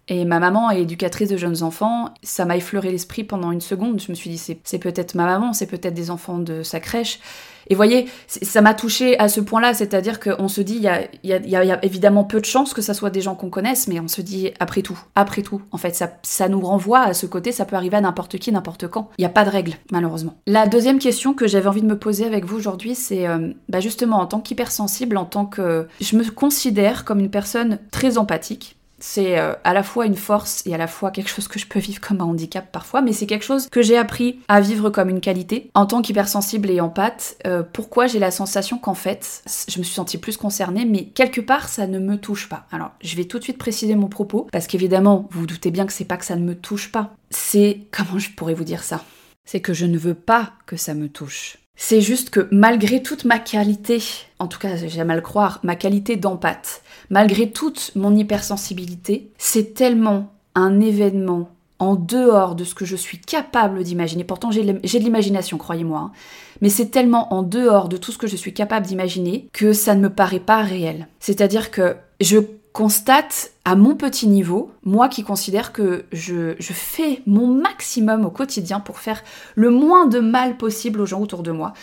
Et 0.09 0.25
ma 0.25 0.41
maman 0.41 0.71
est 0.71 0.83
éducatrice 0.83 1.29
de 1.29 1.37
jeunes 1.37 1.63
enfants. 1.63 2.13
Ça 2.23 2.45
m'a 2.45 2.57
effleuré 2.57 2.91
l'esprit 2.91 3.25
pendant 3.25 3.53
une 3.53 3.61
seconde. 3.61 4.01
Je 4.01 4.11
me 4.11 4.15
suis 4.15 4.31
dit, 4.31 4.39
c'est 4.39 4.79
peut-être 4.79 5.15
ma 5.15 5.27
maman, 5.27 5.53
c'est 5.53 5.67
peut-être 5.67 5.95
des 5.95 6.11
enfants 6.11 6.39
de 6.39 6.63
sa 6.63 6.81
crèche. 6.81 7.21
Et 7.69 7.75
voyez, 7.75 8.09
ça 8.27 8.61
m'a 8.61 8.75
touché 8.75 9.19
à 9.19 9.29
ce 9.29 9.41
point-là, 9.41 9.75
c'est-à-dire 9.75 10.21
qu'on 10.21 10.49
se 10.49 10.61
dit, 10.61 10.77
il 10.77 10.83
y 10.83 11.57
a, 11.57 11.85
évidemment 11.85 12.25
peu 12.25 12.41
de 12.41 12.45
chances 12.45 12.75
que 12.75 12.83
ça 12.83 12.95
soit 12.95 13.11
des 13.11 13.21
gens 13.21 13.35
qu'on 13.35 13.51
connaisse, 13.51 13.89
mais 13.89 14.01
on 14.01 14.09
se 14.09 14.21
dit, 14.21 14.51
après 14.61 14.83
tout, 14.83 14.99
après 15.15 15.43
tout, 15.43 15.63
en 15.71 15.79
fait, 15.79 15.95
ça, 16.23 16.49
nous 16.49 16.61
renvoie 16.61 17.01
à 17.01 17.15
ce 17.15 17.27
côté, 17.27 17.53
ça 17.53 17.65
peut 17.65 17.77
arriver 17.77 17.97
à 17.97 18.01
n'importe 18.01 18.39
qui, 18.39 18.53
n'importe 18.53 18.89
quand. 18.89 19.11
Il 19.19 19.23
n'y 19.23 19.27
a 19.27 19.31
pas 19.31 19.45
de 19.45 19.51
règle, 19.51 19.75
malheureusement. 19.91 20.35
La 20.47 20.67
deuxième 20.67 20.99
question 20.99 21.35
que 21.35 21.47
j'avais 21.47 21.69
envie 21.69 21.83
de 21.83 21.87
me 21.87 21.99
poser 21.99 22.27
avec 22.27 22.45
vous 22.45 22.57
aujourd'hui, 22.57 22.95
c'est 22.95 23.27
euh, 23.27 23.53
bah 23.69 23.81
justement 23.81 24.19
en 24.19 24.27
tant 24.27 24.41
qu'hypersensible, 24.41 25.17
en 25.17 25.25
tant 25.25 25.47
que... 25.47 25.87
Je 26.01 26.17
me 26.17 26.29
considère 26.31 27.05
comme 27.05 27.21
une 27.21 27.31
personne 27.31 27.79
très 27.91 28.19
empathique, 28.19 28.77
c'est 29.03 29.39
euh, 29.39 29.55
à 29.65 29.75
la 29.75 29.83
fois 29.83 30.07
une 30.07 30.17
force 30.17 30.63
et 30.65 30.75
à 30.75 30.79
la 30.79 30.87
fois 30.87 31.11
quelque 31.11 31.29
chose 31.29 31.49
que 31.49 31.59
je 31.59 31.67
peux 31.67 31.81
vivre 31.81 32.01
comme 32.01 32.21
un 32.21 32.25
handicap 32.25 32.71
parfois, 32.71 33.03
mais 33.03 33.13
c'est 33.13 33.27
quelque 33.27 33.45
chose 33.45 33.69
que 33.69 33.83
j'ai 33.83 33.99
appris 33.99 34.39
à 34.49 34.61
vivre 34.61 34.91
comme 34.91 35.09
une 35.09 35.21
qualité. 35.21 35.71
En 35.75 35.87
tant 35.87 36.03
qu'hypersensible 36.03 36.71
et 36.71 36.81
empathe, 36.81 37.37
euh, 37.47 37.65
pourquoi 37.65 38.07
j'ai 38.07 38.21
la 38.21 38.31
sensation 38.31 38.79
qu'en 38.79 38.95
fait, 38.95 39.43
je 39.69 39.79
me 39.79 39.85
suis 39.85 39.95
sentie 39.95 40.19
plus 40.19 40.37
concernée, 40.37 40.85
mais 40.85 41.07
quelque 41.07 41.41
part, 41.41 41.69
ça 41.69 41.87
ne 41.89 41.99
me 41.99 42.17
touche 42.17 42.49
pas. 42.49 42.67
Alors, 42.71 42.93
je 43.03 43.17
vais 43.17 43.25
tout 43.25 43.39
de 43.39 43.45
suite 43.45 43.59
préciser 43.59 43.97
mon 43.97 44.09
propos, 44.09 44.47
parce 44.53 44.69
qu'évidemment, 44.69 45.29
vous 45.31 45.41
vous 45.41 45.47
doutez 45.47 45.73
bien 45.73 45.85
que 45.87 45.93
c'est 45.93 46.05
pas 46.05 46.17
que 46.17 46.25
ça 46.25 46.37
ne 46.37 46.45
me 46.45 46.55
touche 46.55 46.93
pas. 46.93 47.15
C'est, 47.31 47.81
comment 47.91 48.21
je 48.21 48.31
pourrais 48.31 48.55
vous 48.55 48.65
dire 48.65 48.85
ça? 48.85 49.05
C'est 49.45 49.61
que 49.61 49.75
je 49.75 49.87
ne 49.87 49.99
veux 49.99 50.15
pas 50.15 50.53
que 50.67 50.77
ça 50.77 50.95
me 50.95 51.09
touche. 51.09 51.59
C'est 51.85 52.01
juste 52.01 52.31
que 52.31 52.47
malgré 52.53 53.03
toute 53.03 53.25
ma 53.25 53.41
qualité, 53.41 54.01
en 54.39 54.47
tout 54.47 54.61
cas 54.61 54.77
j'aime 54.77 55.11
à 55.11 55.17
le 55.17 55.21
croire, 55.21 55.59
ma 55.65 55.75
qualité 55.75 56.15
d'empathe, 56.15 56.81
malgré 57.11 57.51
toute 57.51 57.91
mon 57.97 58.15
hypersensibilité, 58.15 59.33
c'est 59.37 59.75
tellement 59.75 60.33
un 60.55 60.79
événement 60.79 61.51
en 61.81 61.97
dehors 61.97 62.55
de 62.55 62.63
ce 62.63 62.77
que 62.77 62.85
je 62.85 62.95
suis 62.95 63.19
capable 63.19 63.83
d'imaginer. 63.83 64.23
Pourtant 64.23 64.53
j'ai 64.53 64.63
de 64.63 65.05
l'imagination, 65.05 65.59
croyez-moi, 65.59 65.99
hein. 65.99 66.13
mais 66.61 66.69
c'est 66.69 66.87
tellement 66.87 67.35
en 67.35 67.43
dehors 67.43 67.89
de 67.89 67.97
tout 67.97 68.13
ce 68.13 68.19
que 68.19 68.29
je 68.29 68.37
suis 68.37 68.55
capable 68.55 68.87
d'imaginer 68.87 69.49
que 69.53 69.73
ça 69.73 69.97
ne 69.97 70.03
me 70.03 70.11
paraît 70.11 70.39
pas 70.39 70.63
réel. 70.63 71.09
C'est-à-dire 71.19 71.73
que 71.73 71.97
je 72.21 72.39
constate 72.73 73.53
à 73.65 73.77
mon 73.77 73.95
petit 73.95 74.27
niveau, 74.27 74.73
moi 74.83 75.09
qui 75.09 75.25
considère 75.25 75.73
que 75.73 76.05
je, 76.13 76.55
fais 76.61 77.23
mon 77.27 77.47
maximum 77.47 78.25
au 78.25 78.31
quotidien 78.31 78.81
pour 78.81 78.99
faire 78.99 79.23
le 79.55 79.71
moins 79.71 80.07
de 80.07 80.21
mal 80.21 80.57
possible 80.57 81.01
aux 81.01 81.07
gens 81.07 81.21
autour 81.21 81.43
de 81.43 81.51
moi. 81.51 81.75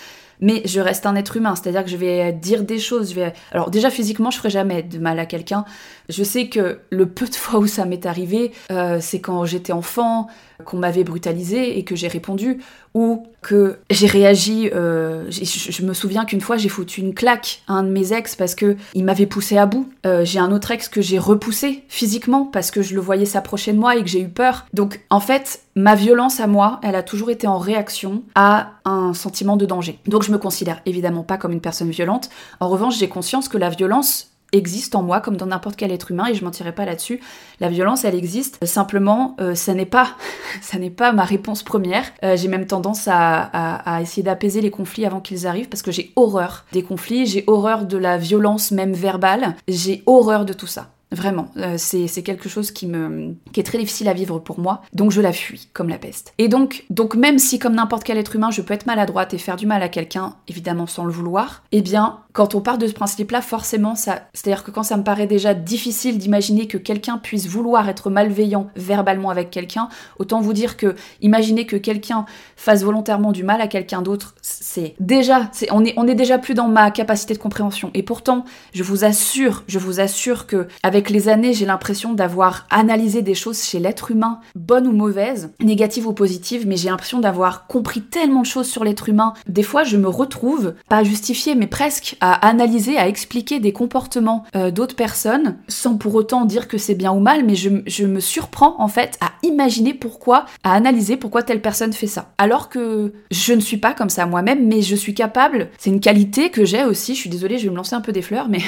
Mais 0.42 0.62
je 0.66 0.80
reste 0.80 1.06
un 1.06 1.16
être 1.16 1.36
humain, 1.36 1.56
c'est-à-dire 1.56 1.84
que 1.84 1.90
je 1.90 1.98
vais 1.98 2.32
dire 2.32 2.64
des 2.64 2.80
choses, 2.80 3.10
je 3.10 3.16
vais... 3.16 3.34
Alors 3.52 3.70
déjà 3.70 3.90
physiquement, 3.90 4.32
je 4.32 4.38
ferai 4.38 4.50
jamais 4.50 4.84
de 4.84 4.98
mal 4.98 5.20
à 5.20 5.26
quelqu'un. 5.26 5.66
Je 6.08 6.24
sais 6.24 6.48
que 6.48 6.80
le 6.90 7.10
peu 7.10 7.28
de 7.28 7.36
fois 7.36 7.60
où 7.60 7.68
ça 7.68 7.86
m'est 7.86 8.06
arrivé, 8.06 8.54
euh, 8.72 9.00
c'est 9.02 9.20
quand 9.20 9.44
j'étais 9.44 9.74
enfant, 9.74 10.28
qu'on 10.66 10.78
m'avait 10.78 11.04
brutalisé 11.04 11.78
et 11.78 11.84
que 11.84 11.96
j'ai 11.96 12.08
répondu, 12.08 12.60
ou 12.94 13.28
que 13.42 13.78
j'ai 13.90 14.08
réagi. 14.08 14.70
Euh, 14.74 15.30
je, 15.30 15.86
me 15.86 15.94
souviens 15.94 16.26
qu'une 16.26 16.42
fois 16.42 16.58
j'ai 16.58 16.70
foutu 16.70 17.02
une 17.02 17.14
claque 17.14 17.62
à 17.68 17.74
un 17.74 17.84
de 17.84 17.90
mes 17.90 18.14
ex 18.14 18.36
parce 18.36 18.56
que 18.56 18.76
il 18.94 19.06
m'avait 19.06 19.26
poussé 19.26 19.58
à 19.58 19.66
bout. 19.66 19.90
Euh, 20.06 20.26
j'ai 20.26 20.40
un 20.40 20.52
autre 20.52 20.72
ex 20.72 20.90
que 20.90 21.02
j'ai 21.02 21.20
repoussé 21.20 21.84
physiquement 21.88 22.46
parce 22.46 22.72
que 22.72 22.82
je 22.82 22.96
le 22.96 23.02
voyais 23.02 23.26
s'approcher 23.26 23.74
de 23.74 23.80
moi 23.80 23.96
et 23.96 24.04
que 24.04 24.10
j'ai 24.10 24.22
eu 24.22 24.30
peur. 24.30 24.66
Donc 24.74 25.02
en 25.10 25.20
fait, 25.20 25.62
ma 25.76 25.96
violence 25.96 26.40
à 26.40 26.48
moi, 26.48 26.80
elle 26.84 26.96
a 26.96 27.04
toujours 27.04 27.30
été 27.30 27.48
en 27.48 27.58
réaction 27.58 28.24
à 28.36 28.72
un 28.86 29.14
sentiment 29.14 29.56
de 29.56 29.66
danger. 29.66 30.00
Donc 30.08 30.24
je 30.24 30.32
me 30.32 30.38
considère 30.38 30.82
évidemment 30.86 31.24
pas 31.24 31.38
comme 31.38 31.52
une 31.52 31.62
personne 31.62 31.90
violente. 31.90 32.30
En 32.60 32.70
revanche, 32.70 32.98
j'ai 32.98 33.08
conscience 33.08 33.48
que 33.48 33.58
la 33.58 33.70
violence 33.70 34.30
existe 34.52 34.96
en 34.96 35.04
moi 35.04 35.22
comme 35.22 35.38
dans 35.38 35.46
n'importe 35.46 35.76
quel 35.76 35.92
être 35.92 36.12
humain 36.12 36.28
et 36.28 36.34
je 36.34 36.44
mentirai 36.44 36.74
pas 36.74 36.86
là-dessus. 36.86 37.20
La 37.60 37.70
violence, 37.70 38.06
elle 38.06 38.16
existe. 38.16 38.64
Simplement, 38.66 39.36
euh, 39.40 39.56
ça 39.56 39.74
n'est 39.74 39.86
pas, 39.86 40.16
ça 40.62 40.80
n'est 40.80 40.90
pas 40.90 41.12
ma 41.12 41.24
réponse 41.24 41.64
première. 41.64 42.06
Euh, 42.24 42.36
j'ai 42.38 42.48
même 42.48 42.66
tendance 42.66 43.08
à, 43.12 44.00
essayer 44.02 44.24
d'apaiser 44.24 44.62
les 44.62 44.72
conflits 44.72 45.06
avant 45.06 45.20
qu'ils 45.20 45.48
arrivent 45.48 45.70
parce 45.70 45.82
que 45.82 45.92
j'ai 45.92 46.12
horreur 46.16 46.66
des 46.72 46.84
conflits, 46.84 47.26
j'ai 47.26 47.44
horreur 47.48 47.86
de 47.86 47.98
la 47.98 48.18
violence 48.18 48.72
même 48.72 48.94
verbale, 48.94 49.56
j'ai 49.68 50.04
horreur 50.06 50.46
de 50.46 50.54
tout 50.54 50.68
ça. 50.68 50.90
Vraiment, 51.12 51.48
euh, 51.58 51.76
c'est 51.78 52.22
quelque 52.22 52.50
chose 52.50 52.70
qui, 52.72 52.86
me, 52.86 53.36
qui 53.52 53.60
est 53.60 53.64
très 53.64 53.80
difficile 53.80 54.08
à 54.10 54.14
vivre 54.14 54.38
pour 54.38 54.60
moi, 54.60 54.84
donc 54.94 55.12
je 55.12 55.22
la 55.22 55.34
fuis 55.34 55.68
comme 55.74 55.90
la 55.90 55.98
peste. 55.98 56.34
Et 56.38 56.48
donc, 56.48 56.86
donc 56.92 57.16
même 57.16 57.40
si 57.40 57.58
comme 57.58 57.74
n'importe 57.74 58.04
quel 58.04 58.18
être 58.20 58.36
humain, 58.36 58.52
je 58.52 58.62
peux 58.62 58.76
être 58.76 58.86
maladroite 58.86 59.34
et 59.34 59.40
faire 59.40 59.56
du 59.56 59.66
mal 59.66 59.82
à 59.82 59.90
quelqu'un, 59.90 60.36
évidemment 60.48 60.86
sans 60.86 61.06
le 61.06 61.12
vouloir, 61.12 61.64
eh 61.72 61.82
bien, 61.82 62.20
quand 62.34 62.54
on 62.54 62.62
part 62.62 62.78
de 62.78 62.86
ce 62.86 62.94
principe-là, 62.94 63.42
forcément, 63.42 63.96
ça, 63.96 64.28
c'est-à-dire 64.34 64.64
que 64.64 64.70
quand 64.70 64.84
ça 64.84 64.98
me 64.98 65.04
paraît 65.04 65.26
déjà 65.26 65.56
difficile 65.56 66.20
d'imaginer 66.20 66.68
que 66.68 66.78
quelqu'un 66.78 67.18
puisse 67.18 67.48
vouloir 67.48 67.90
être 67.90 68.12
malveillant 68.12 68.70
verbalement 68.76 69.32
avec 69.32 69.50
quelqu'un, 69.50 69.90
autant 70.20 70.42
vous 70.42 70.54
dire 70.54 70.78
que 70.78 70.96
imaginer 71.22 71.66
que 71.66 71.76
quelqu'un 71.76 72.26
fasse 72.56 72.84
volontairement 72.84 73.32
du 73.32 73.44
mal 73.44 73.62
à 73.62 73.68
quelqu'un 73.68 74.04
d'autre, 74.04 74.36
c'est 74.42 74.94
déjà, 75.00 75.50
c'est, 75.54 75.72
on 75.72 75.84
est, 75.84 75.94
on 75.98 76.08
est 76.08 76.16
déjà 76.16 76.38
plus 76.38 76.54
dans 76.54 76.68
ma 76.68 76.92
capacité 76.92 77.34
de 77.34 77.40
compréhension. 77.40 77.90
Et 77.96 78.04
pourtant, 78.04 78.46
je 78.74 78.84
vous 78.84 79.06
assure, 79.06 79.64
je 79.68 79.80
vous 79.80 80.00
assure 80.00 80.46
que 80.46 80.68
avec 80.84 80.99
avec 81.00 81.12
les 81.12 81.30
années, 81.30 81.54
j'ai 81.54 81.66
l'impression 81.66 82.14
d'avoir 82.14 82.68
analysé 82.70 83.22
des 83.22 83.34
choses 83.34 83.64
chez 83.64 83.80
l'être 83.80 84.12
humain, 84.12 84.42
bonnes 84.54 84.86
ou 84.86 84.92
mauvaises, 84.92 85.54
négatives 85.62 86.06
ou 86.06 86.12
positives, 86.12 86.68
mais 86.68 86.76
j'ai 86.76 86.90
l'impression 86.90 87.20
d'avoir 87.20 87.68
compris 87.68 88.02
tellement 88.02 88.42
de 88.42 88.46
choses 88.46 88.68
sur 88.68 88.84
l'être 88.84 89.08
humain. 89.08 89.34
Des 89.48 89.64
fois, 89.64 89.86
je 89.86 89.96
me 89.96 90.10
retrouve, 90.10 90.74
pas 90.90 90.98
à 90.98 91.04
justifier, 91.06 91.56
mais 91.56 91.68
presque 91.68 92.18
à 92.20 92.34
analyser, 92.46 92.98
à 92.98 93.08
expliquer 93.08 93.62
des 93.62 93.72
comportements 93.72 94.44
euh, 94.58 94.72
d'autres 94.72 94.98
personnes, 94.98 95.56
sans 95.70 95.96
pour 95.96 96.16
autant 96.16 96.44
dire 96.44 96.68
que 96.68 96.78
c'est 96.78 96.96
bien 96.96 97.14
ou 97.14 97.22
mal, 97.22 97.46
mais 97.46 97.56
je, 97.56 97.70
je 97.88 98.04
me 98.04 98.20
surprends 98.20 98.76
en 98.80 98.90
fait 98.90 99.18
à 99.22 99.32
imaginer 99.44 99.94
pourquoi, 99.94 100.48
à 100.66 100.74
analyser 100.74 101.16
pourquoi 101.16 101.44
telle 101.44 101.62
personne 101.62 101.94
fait 101.94 102.08
ça. 102.08 102.34
Alors 102.38 102.68
que 102.68 103.14
je 103.32 103.54
ne 103.54 103.62
suis 103.62 103.78
pas 103.78 103.94
comme 103.94 104.10
ça 104.10 104.26
moi-même, 104.26 104.68
mais 104.68 104.82
je 104.82 104.98
suis 104.98 105.14
capable, 105.14 105.70
c'est 105.78 105.92
une 105.92 106.02
qualité 106.02 106.50
que 106.50 106.66
j'ai 106.66 106.84
aussi, 106.84 107.16
je 107.16 107.22
suis 107.22 107.30
désolée, 107.30 107.58
je 107.58 107.64
vais 107.64 107.72
me 107.72 107.78
lancer 107.78 107.96
un 107.96 108.02
peu 108.02 108.12
des 108.12 108.22
fleurs, 108.22 108.50
mais 108.50 108.60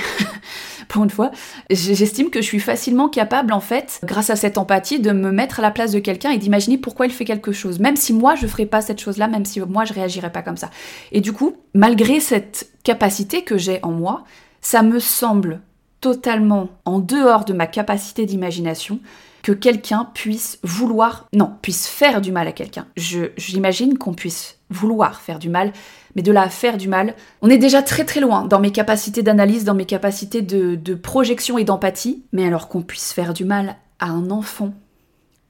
pour 0.87 1.03
une 1.03 1.09
fois, 1.09 1.31
j'estime 1.69 2.20
que 2.29 2.41
je 2.41 2.45
suis 2.45 2.59
facilement 2.59 3.09
capable, 3.09 3.53
en 3.53 3.59
fait, 3.59 3.99
grâce 4.03 4.29
à 4.29 4.35
cette 4.35 4.57
empathie, 4.57 4.99
de 4.99 5.11
me 5.11 5.31
mettre 5.31 5.59
à 5.59 5.61
la 5.61 5.71
place 5.71 5.91
de 5.91 5.99
quelqu'un 5.99 6.31
et 6.31 6.37
d'imaginer 6.37 6.77
pourquoi 6.77 7.05
il 7.05 7.11
fait 7.11 7.25
quelque 7.25 7.51
chose, 7.51 7.79
même 7.79 7.95
si 7.95 8.13
moi 8.13 8.35
je 8.35 8.47
ferais 8.47 8.65
pas 8.65 8.81
cette 8.81 8.99
chose-là, 8.99 9.27
même 9.27 9.45
si 9.45 9.59
moi 9.61 9.85
je 9.85 9.93
réagirais 9.93 10.31
pas 10.31 10.41
comme 10.41 10.57
ça. 10.57 10.69
Et 11.11 11.21
du 11.21 11.33
coup, 11.33 11.55
malgré 11.73 12.19
cette 12.19 12.69
capacité 12.83 13.43
que 13.43 13.57
j'ai 13.57 13.79
en 13.83 13.91
moi, 13.91 14.23
ça 14.61 14.83
me 14.83 14.99
semble 14.99 15.61
totalement 16.01 16.69
en 16.85 16.99
dehors 16.99 17.45
de 17.45 17.53
ma 17.53 17.67
capacité 17.67 18.25
d'imagination 18.25 18.99
que 19.43 19.51
quelqu'un 19.51 20.09
puisse 20.13 20.59
vouloir, 20.63 21.27
non, 21.33 21.53
puisse 21.61 21.87
faire 21.87 22.21
du 22.21 22.31
mal 22.31 22.47
à 22.47 22.51
quelqu'un. 22.51 22.87
J'imagine 22.95 23.97
qu'on 23.97 24.13
puisse 24.13 24.57
vouloir 24.69 25.21
faire 25.21 25.39
du 25.39 25.49
mal, 25.49 25.73
mais 26.15 26.21
de 26.21 26.31
la 26.31 26.49
faire 26.49 26.77
du 26.77 26.87
mal, 26.87 27.15
on 27.41 27.49
est 27.49 27.57
déjà 27.57 27.81
très 27.81 28.05
très 28.05 28.19
loin 28.19 28.45
dans 28.45 28.59
mes 28.59 28.71
capacités 28.71 29.23
d'analyse, 29.23 29.63
dans 29.63 29.73
mes 29.73 29.85
capacités 29.85 30.41
de, 30.41 30.75
de 30.75 30.95
projection 30.95 31.57
et 31.57 31.63
d'empathie, 31.63 32.23
mais 32.31 32.45
alors 32.45 32.67
qu'on 32.67 32.81
puisse 32.81 33.13
faire 33.13 33.33
du 33.33 33.45
mal 33.45 33.75
à 33.99 34.07
un 34.07 34.29
enfant, 34.29 34.73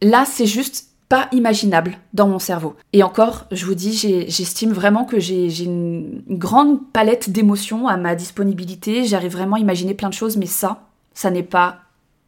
là 0.01 0.25
c'est 0.25 0.45
juste 0.45 0.91
pas 1.11 1.27
imaginable 1.33 1.97
dans 2.13 2.29
mon 2.29 2.39
cerveau. 2.39 2.77
Et 2.93 3.03
encore, 3.03 3.45
je 3.51 3.65
vous 3.65 3.75
dis, 3.75 3.97
j'estime 4.29 4.71
vraiment 4.71 5.03
que 5.03 5.19
j'ai 5.19 5.53
une, 5.61 6.23
grande 6.29 6.89
palette 6.93 7.31
d'émotions 7.31 7.89
à 7.89 7.97
ma 7.97 8.15
disponibilité, 8.15 9.03
j'arrive 9.03 9.33
vraiment 9.33 9.57
à 9.57 9.59
imaginer 9.59 9.93
plein 9.93 10.07
de 10.07 10.13
choses, 10.13 10.37
mais 10.37 10.45
ça, 10.45 10.87
ça 11.13 11.29
n'est 11.29 11.43
pas 11.43 11.79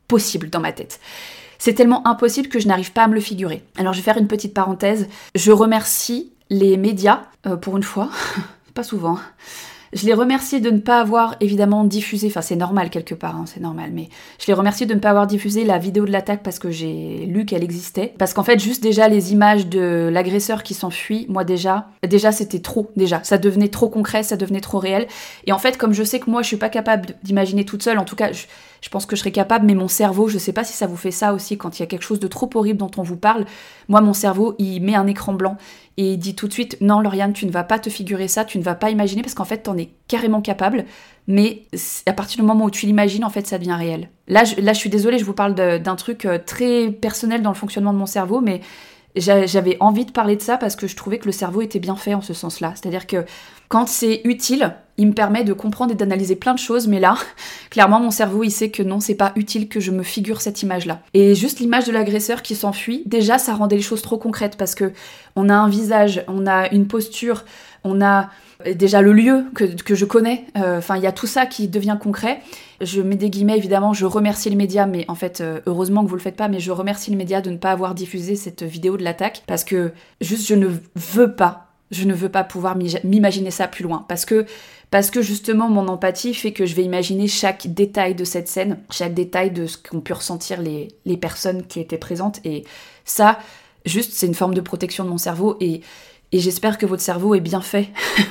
possible 0.10 0.50
dans 0.50 0.60
ma 0.60 0.74
tête. 0.74 1.00
C'est 1.60 1.76
tellement 1.76 2.06
impossible 2.06 2.50
que 2.50 2.60
je 2.60 2.68
n'arrive 2.68 2.92
pas 2.92 3.04
à 3.04 3.08
me 3.08 3.14
le 3.14 3.22
figurer. 3.22 3.64
Alors 3.78 3.94
je 3.94 4.00
vais 4.00 4.04
faire 4.04 4.18
une 4.18 4.28
petite 4.28 4.54
parenthèse. 4.54 5.08
Je 5.34 5.54
remercie 5.54 6.33
les 6.50 6.78
médias, 6.78 7.24
euh, 7.46 7.58
pour 7.58 7.78
une 7.78 7.84
fois, 7.84 8.10
pas 8.74 8.84
souvent, 8.84 9.18
je 9.94 10.06
les 10.08 10.14
remercie 10.14 10.60
de 10.60 10.72
ne 10.72 10.80
pas 10.80 11.00
avoir 11.00 11.36
évidemment 11.40 11.84
diffusé, 11.84 12.28
enfin 12.28 12.42
c'est 12.42 12.56
normal 12.56 12.90
quelque 12.90 13.14
part, 13.14 13.36
hein, 13.36 13.46
c'est 13.46 13.60
normal, 13.60 13.92
mais 13.94 14.10
je 14.40 14.48
les 14.48 14.54
remercie 14.54 14.86
de 14.86 14.94
ne 14.94 15.00
pas 15.00 15.12
avoir 15.12 15.28
diffusé 15.28 15.64
la 15.66 15.78
vidéo 15.78 16.06
de 16.06 16.12
l'attaque 16.12 16.42
parce 16.42 16.58
que 16.58 16.72
j'ai 16.72 17.26
lu 17.28 17.46
qu'elle 17.46 17.64
existait. 17.64 18.14
Parce 18.18 18.34
qu'en 18.34 18.44
fait, 18.44 18.60
juste 18.60 18.82
déjà 18.82 19.08
les 19.08 19.34
images 19.34 19.68
de 19.68 20.10
l'agresseur 20.12 20.64
qui 20.64 20.74
s'enfuit, 20.74 21.28
moi 21.30 21.44
déjà, 21.44 21.90
déjà 22.08 22.32
c'était 22.32 22.60
trop, 22.60 22.92
déjà. 22.96 23.24
Ça 23.24 23.38
devenait 23.38 23.68
trop 23.68 23.88
concret, 23.88 24.24
ça 24.24 24.36
devenait 24.36 24.62
trop 24.62 24.80
réel. 24.80 25.08
Et 25.46 25.52
en 25.52 25.60
fait, 25.60 25.78
comme 25.78 25.94
je 25.94 26.04
sais 26.04 26.20
que 26.20 26.30
moi 26.30 26.42
je 26.42 26.48
suis 26.48 26.58
pas 26.58 26.70
capable 26.70 27.16
d'imaginer 27.24 27.64
toute 27.64 27.84
seule, 27.84 28.00
en 28.00 28.06
tout 28.06 28.16
cas, 28.16 28.32
je, 28.32 28.46
je 28.84 28.90
pense 28.90 29.06
que 29.06 29.16
je 29.16 29.22
serais 29.22 29.32
capable, 29.32 29.66
mais 29.66 29.76
mon 29.76 29.88
cerveau, 29.88 30.28
je 30.28 30.38
sais 30.38 30.52
pas 30.52 30.66
si 30.66 30.74
ça 30.74 30.88
vous 30.88 30.98
fait 30.98 31.10
ça 31.10 31.34
aussi 31.34 31.58
quand 31.58 31.80
il 31.80 31.82
y 31.82 31.84
a 31.84 31.86
quelque 31.86 32.04
chose 32.04 32.20
de 32.20 32.28
trop 32.28 32.50
horrible 32.54 32.80
dont 32.80 32.92
on 32.98 33.02
vous 33.02 33.16
parle. 33.16 33.46
Moi, 33.88 34.02
mon 34.02 34.12
cerveau, 34.12 34.56
il 34.60 34.82
met 34.82 34.94
un 34.94 35.08
écran 35.08 35.34
blanc 35.34 35.58
et 35.96 36.14
il 36.14 36.18
dit 36.18 36.36
tout 36.36 36.50
de 36.50 36.54
suite 36.54 36.78
non 36.82 37.00
Lauriane 37.00 37.34
tu 37.34 37.46
ne 37.46 37.52
vas 37.52 37.64
pas 37.64 37.80
te 37.80 37.90
figurer 37.90 38.28
ça, 38.28 38.44
tu 38.44 38.58
ne 38.58 38.64
vas 38.64 38.76
pas 38.76 38.90
imaginer 38.90 39.22
parce 39.22 39.36
qu'en 39.36 39.46
fait 39.46 39.60
t'en 39.60 39.78
es 39.78 39.90
carrément 40.08 40.42
capable, 40.42 40.86
mais 41.28 41.64
à 42.08 42.14
partir 42.14 42.42
du 42.42 42.48
moment 42.48 42.66
où 42.66 42.72
tu 42.72 42.86
l'imagines 42.86 43.24
en 43.24 43.30
fait 43.30 43.48
ça 43.48 43.58
devient 43.58 43.76
réel. 43.78 44.10
Là 44.28 44.44
je, 44.44 44.60
là 44.60 44.74
je 44.74 44.80
suis 44.80 44.90
désolée, 44.90 45.20
je 45.20 45.26
vous 45.26 45.34
parle 45.34 45.54
d'un 45.54 45.96
truc 45.96 46.26
euh, 46.26 46.40
très 46.44 46.90
personnel 46.90 47.42
dans 47.42 47.52
le 47.52 47.56
fonctionnement 47.56 47.94
de 47.94 48.00
mon 48.00 48.08
cerveau, 48.08 48.42
mais 48.42 48.62
j'avais 49.16 49.78
envie 49.80 50.06
de 50.06 50.12
parler 50.12 50.36
de 50.36 50.42
ça 50.42 50.58
parce 50.58 50.76
que 50.76 50.88
je 50.88 50.96
trouvais 50.96 51.20
que 51.20 51.26
le 51.26 51.32
cerveau 51.32 51.62
était 51.62 51.80
bien 51.80 51.96
fait 51.96 52.14
en 52.14 52.22
ce 52.22 52.34
sens-là. 52.34 52.74
C'est-à-dire 52.76 53.06
que 53.06 53.26
quand 53.70 53.88
c'est 53.88 54.22
utile, 54.24 54.76
il 54.98 55.08
me 55.08 55.14
permet 55.14 55.44
de 55.44 55.54
comprendre 55.54 55.92
et 55.92 55.96
d'analyser 55.96 56.36
plein 56.36 56.54
de 56.54 56.60
choses, 56.60 56.88
mais 56.88 57.00
là, 57.00 57.16
clairement, 57.70 58.00
mon 58.00 58.12
cerveau, 58.12 58.44
il 58.44 58.52
sait 58.52 58.70
que 58.70 58.84
non, 58.84 59.00
c'est 59.00 59.16
pas 59.16 59.32
utile 59.36 59.68
que 59.68 59.80
je 59.80 59.92
me 59.92 60.04
figure 60.04 60.42
cette 60.42 60.62
image-là. 60.62 61.00
Et 61.14 61.36
juste 61.36 61.60
l'image 61.60 61.86
de 61.86 61.92
l'agresseur 61.92 62.42
qui 62.42 62.56
s'enfuit, 62.56 63.04
déjà, 63.06 63.38
ça 63.38 63.54
rendait 63.54 63.76
les 63.76 63.82
choses 63.82 64.02
trop 64.02 64.18
concrètes 64.18 64.58
parce 64.58 64.76
que 64.76 64.92
on 65.36 65.50
a 65.50 65.56
un 65.56 65.70
visage, 65.70 66.24
on 66.28 66.46
a 66.46 66.70
une 66.72 66.88
posture, 66.88 67.46
on 67.84 68.02
a 68.02 68.30
déjà 68.76 69.02
le 69.02 69.14
lieu 69.14 69.46
que, 69.56 69.96
je 69.96 70.06
connais. 70.06 70.46
Euh, 70.58 70.78
enfin, 70.78 70.98
il 70.98 71.04
y 71.04 71.08
a 71.08 71.12
tout 71.12 71.28
ça 71.28 71.46
qui 71.46 71.68
devient 71.68 71.98
concret. 72.00 72.42
Je 72.82 73.02
mets 73.02 73.16
des 73.16 73.30
guillemets, 73.30 73.58
évidemment, 73.58 73.94
je 73.94 74.06
remercie 74.06 74.50
les 74.50 74.56
médias, 74.56 74.86
mais 74.86 75.06
en 75.08 75.16
fait, 75.16 75.42
euh, 75.42 75.62
heureusement 75.66 76.04
que 76.04 76.10
vous 76.10 76.16
le 76.16 76.22
faites 76.22 76.36
pas, 76.36 76.48
mais 76.48 76.60
je 76.60 76.72
remercie 76.72 77.12
les 77.12 77.18
médias 77.18 77.42
de 77.42 77.50
ne 77.50 77.58
pas 77.58 77.72
avoir 77.72 77.96
diffusé 77.96 78.36
cette 78.36 78.64
vidéo 78.64 78.98
de 78.98 79.04
l'attaque 79.04 79.44
parce 79.48 79.64
que 79.64 79.92
juste, 80.22 80.48
je 80.48 80.56
ne 80.56 80.70
veux 80.96 81.36
pas 81.36 81.70
je 81.92 82.06
ne 82.06 82.14
veux 82.14 82.30
pas 82.30 82.44
pouvoir 82.44 82.76
m'imaginer 83.04 83.52
ça 83.52 83.68
plus 83.68 83.84
loin 83.84 84.06
parce 84.08 84.26
que 84.26 84.46
parce 84.90 85.12
que 85.12 85.22
justement 85.22 85.70
mon 85.70 85.88
empathie 85.88 86.34
fait 86.34 86.52
que 86.52 86.66
je 86.66 86.76
vais 86.76 86.84
imaginer 86.84 87.28
chaque 87.28 87.68
détail 87.68 88.16
de 88.16 88.24
cette 88.24 88.48
scène, 88.48 88.80
chaque 88.90 89.14
détail 89.14 89.52
de 89.52 89.68
ce 89.68 89.78
qu'ont 89.78 90.02
pu 90.02 90.14
ressentir 90.14 90.62
les, 90.62 90.90
les 91.06 91.18
personnes 91.18 91.66
qui 91.66 91.80
étaient 91.80 91.98
présentes 91.98 92.40
et 92.44 92.64
ça 93.06 93.40
juste 93.86 94.14
c'est 94.14 94.28
une 94.28 94.34
forme 94.34 94.54
de 94.54 94.62
protection 94.62 95.04
de 95.04 95.10
mon 95.10 95.18
cerveau 95.18 95.56
et 95.60 95.82
et 96.34 96.40
j'espère 96.40 96.78
que 96.78 96.86
votre 96.86 97.02
cerveau 97.02 97.36
est 97.36 97.40
bien 97.40 97.62
fait, 97.62 97.90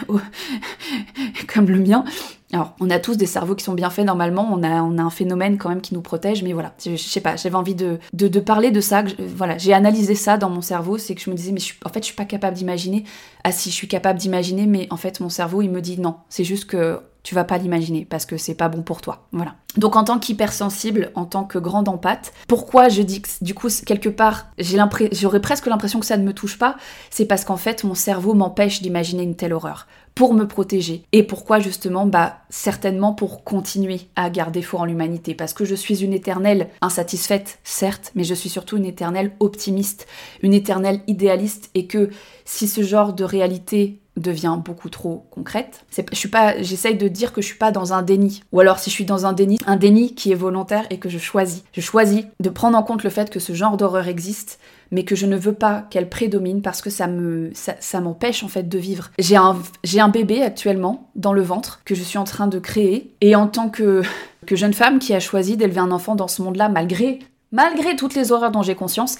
comme 1.46 1.70
le 1.70 1.78
mien. 1.78 2.04
Alors, 2.52 2.74
on 2.80 2.90
a 2.90 2.98
tous 2.98 3.16
des 3.16 3.24
cerveaux 3.24 3.54
qui 3.54 3.64
sont 3.64 3.72
bien 3.72 3.88
faits 3.88 4.04
normalement, 4.04 4.46
on 4.52 4.62
a, 4.62 4.68
a 4.68 4.80
un 4.80 5.10
phénomène 5.10 5.56
quand 5.56 5.70
même 5.70 5.80
qui 5.80 5.94
nous 5.94 6.02
protège, 6.02 6.42
mais 6.42 6.52
voilà, 6.52 6.74
je, 6.84 6.96
sais 6.96 7.22
pas, 7.22 7.36
j'avais 7.36 7.54
envie 7.54 7.76
de, 7.76 7.98
de, 8.12 8.40
parler 8.40 8.70
de 8.70 8.80
ça, 8.82 9.04
voilà, 9.18 9.56
j'ai 9.56 9.72
analysé 9.72 10.14
ça 10.14 10.36
dans 10.36 10.50
mon 10.50 10.60
cerveau, 10.60 10.98
c'est 10.98 11.14
que 11.14 11.22
je 11.22 11.30
me 11.30 11.34
disais, 11.36 11.52
mais 11.52 11.60
en 11.86 11.88
fait, 11.88 12.00
je 12.00 12.06
suis 12.06 12.14
pas 12.14 12.26
capable 12.26 12.56
d'imaginer. 12.56 13.04
Ah 13.44 13.52
si, 13.52 13.70
je 13.70 13.74
suis 13.74 13.88
capable 13.88 14.18
d'imaginer, 14.18 14.66
mais 14.66 14.86
en 14.90 14.98
fait, 14.98 15.20
mon 15.20 15.30
cerveau, 15.30 15.62
il 15.62 15.70
me 15.70 15.80
dit 15.80 15.98
non, 15.98 16.16
c'est 16.28 16.44
juste 16.44 16.66
que 16.66 17.00
tu 17.22 17.34
vas 17.34 17.44
pas 17.44 17.58
l'imaginer 17.58 18.04
parce 18.04 18.26
que 18.26 18.36
c'est 18.36 18.54
pas 18.54 18.68
bon 18.68 18.82
pour 18.82 19.00
toi. 19.00 19.26
Voilà. 19.32 19.54
Donc 19.76 19.96
en 19.96 20.04
tant 20.04 20.18
qu'hypersensible, 20.18 21.12
en 21.14 21.24
tant 21.24 21.44
que 21.44 21.58
grande 21.58 21.88
empathe, 21.88 22.32
pourquoi 22.48 22.88
je 22.88 23.02
dis 23.02 23.22
que 23.22 23.28
du 23.40 23.54
coup 23.54 23.68
quelque 23.86 24.08
part 24.08 24.46
j'aurais 24.58 25.40
presque 25.40 25.66
l'impression 25.66 26.00
que 26.00 26.06
ça 26.06 26.16
ne 26.16 26.24
me 26.24 26.34
touche 26.34 26.58
pas, 26.58 26.76
c'est 27.10 27.26
parce 27.26 27.44
qu'en 27.44 27.56
fait 27.56 27.84
mon 27.84 27.94
cerveau 27.94 28.34
m'empêche 28.34 28.82
d'imaginer 28.82 29.22
une 29.22 29.36
telle 29.36 29.52
horreur 29.52 29.86
pour 30.14 30.34
me 30.34 30.46
protéger. 30.46 31.04
Et 31.12 31.22
pourquoi 31.22 31.58
justement 31.58 32.04
Bah 32.06 32.40
certainement 32.50 33.14
pour 33.14 33.44
continuer 33.44 34.02
à 34.14 34.28
garder 34.28 34.60
foi 34.60 34.80
en 34.80 34.84
l'humanité 34.84 35.34
parce 35.34 35.54
que 35.54 35.64
je 35.64 35.74
suis 35.74 36.04
une 36.04 36.12
éternelle 36.12 36.68
insatisfaite 36.82 37.58
certes, 37.64 38.12
mais 38.14 38.24
je 38.24 38.34
suis 38.34 38.50
surtout 38.50 38.76
une 38.76 38.84
éternelle 38.84 39.32
optimiste, 39.40 40.06
une 40.42 40.52
éternelle 40.52 41.00
idéaliste 41.06 41.70
et 41.74 41.86
que 41.86 42.10
si 42.44 42.68
ce 42.68 42.82
genre 42.82 43.14
de 43.14 43.24
réalité 43.24 44.01
devient 44.16 44.58
beaucoup 44.62 44.90
trop 44.90 45.26
concrète. 45.30 45.84
Je 45.96 46.16
suis 46.16 46.28
pas, 46.28 46.60
j'essaye 46.60 46.96
de 46.96 47.08
dire 47.08 47.32
que 47.32 47.40
je 47.40 47.46
suis 47.46 47.58
pas 47.58 47.70
dans 47.70 47.92
un 47.92 48.02
déni. 48.02 48.42
Ou 48.52 48.60
alors 48.60 48.78
si 48.78 48.90
je 48.90 48.94
suis 48.94 49.04
dans 49.04 49.26
un 49.26 49.32
déni, 49.32 49.58
un 49.66 49.76
déni 49.76 50.14
qui 50.14 50.32
est 50.32 50.36
volontaire 50.36 50.84
et 50.90 50.98
que 50.98 51.08
je 51.08 51.18
choisis. 51.18 51.64
Je 51.72 51.80
choisis 51.80 52.24
de 52.40 52.50
prendre 52.50 52.76
en 52.76 52.82
compte 52.82 53.04
le 53.04 53.10
fait 53.10 53.30
que 53.30 53.40
ce 53.40 53.54
genre 53.54 53.76
d'horreur 53.76 54.08
existe, 54.08 54.58
mais 54.90 55.04
que 55.04 55.16
je 55.16 55.26
ne 55.26 55.36
veux 55.36 55.54
pas 55.54 55.86
qu'elle 55.90 56.08
prédomine 56.08 56.60
parce 56.60 56.82
que 56.82 56.90
ça 56.90 57.06
me, 57.06 57.50
ça, 57.54 58.00
m'empêche 58.00 58.44
en 58.44 58.48
fait 58.48 58.68
de 58.68 58.78
vivre. 58.78 59.10
J'ai 59.18 59.36
un, 59.36 59.56
j'ai 59.82 60.02
bébé 60.12 60.42
actuellement 60.42 61.10
dans 61.14 61.32
le 61.32 61.42
ventre 61.42 61.80
que 61.84 61.94
je 61.94 62.02
suis 62.02 62.18
en 62.18 62.24
train 62.24 62.46
de 62.46 62.58
créer 62.58 63.14
et 63.22 63.34
en 63.34 63.46
tant 63.46 63.70
que, 63.70 64.02
que 64.46 64.56
jeune 64.56 64.74
femme 64.74 64.98
qui 64.98 65.14
a 65.14 65.20
choisi 65.20 65.56
d'élever 65.56 65.80
un 65.80 65.90
enfant 65.90 66.14
dans 66.14 66.28
ce 66.28 66.42
monde-là 66.42 66.68
malgré, 66.68 67.20
malgré 67.50 67.96
toutes 67.96 68.14
les 68.14 68.30
horreurs 68.30 68.50
dont 68.50 68.62
j'ai 68.62 68.74
conscience, 68.74 69.16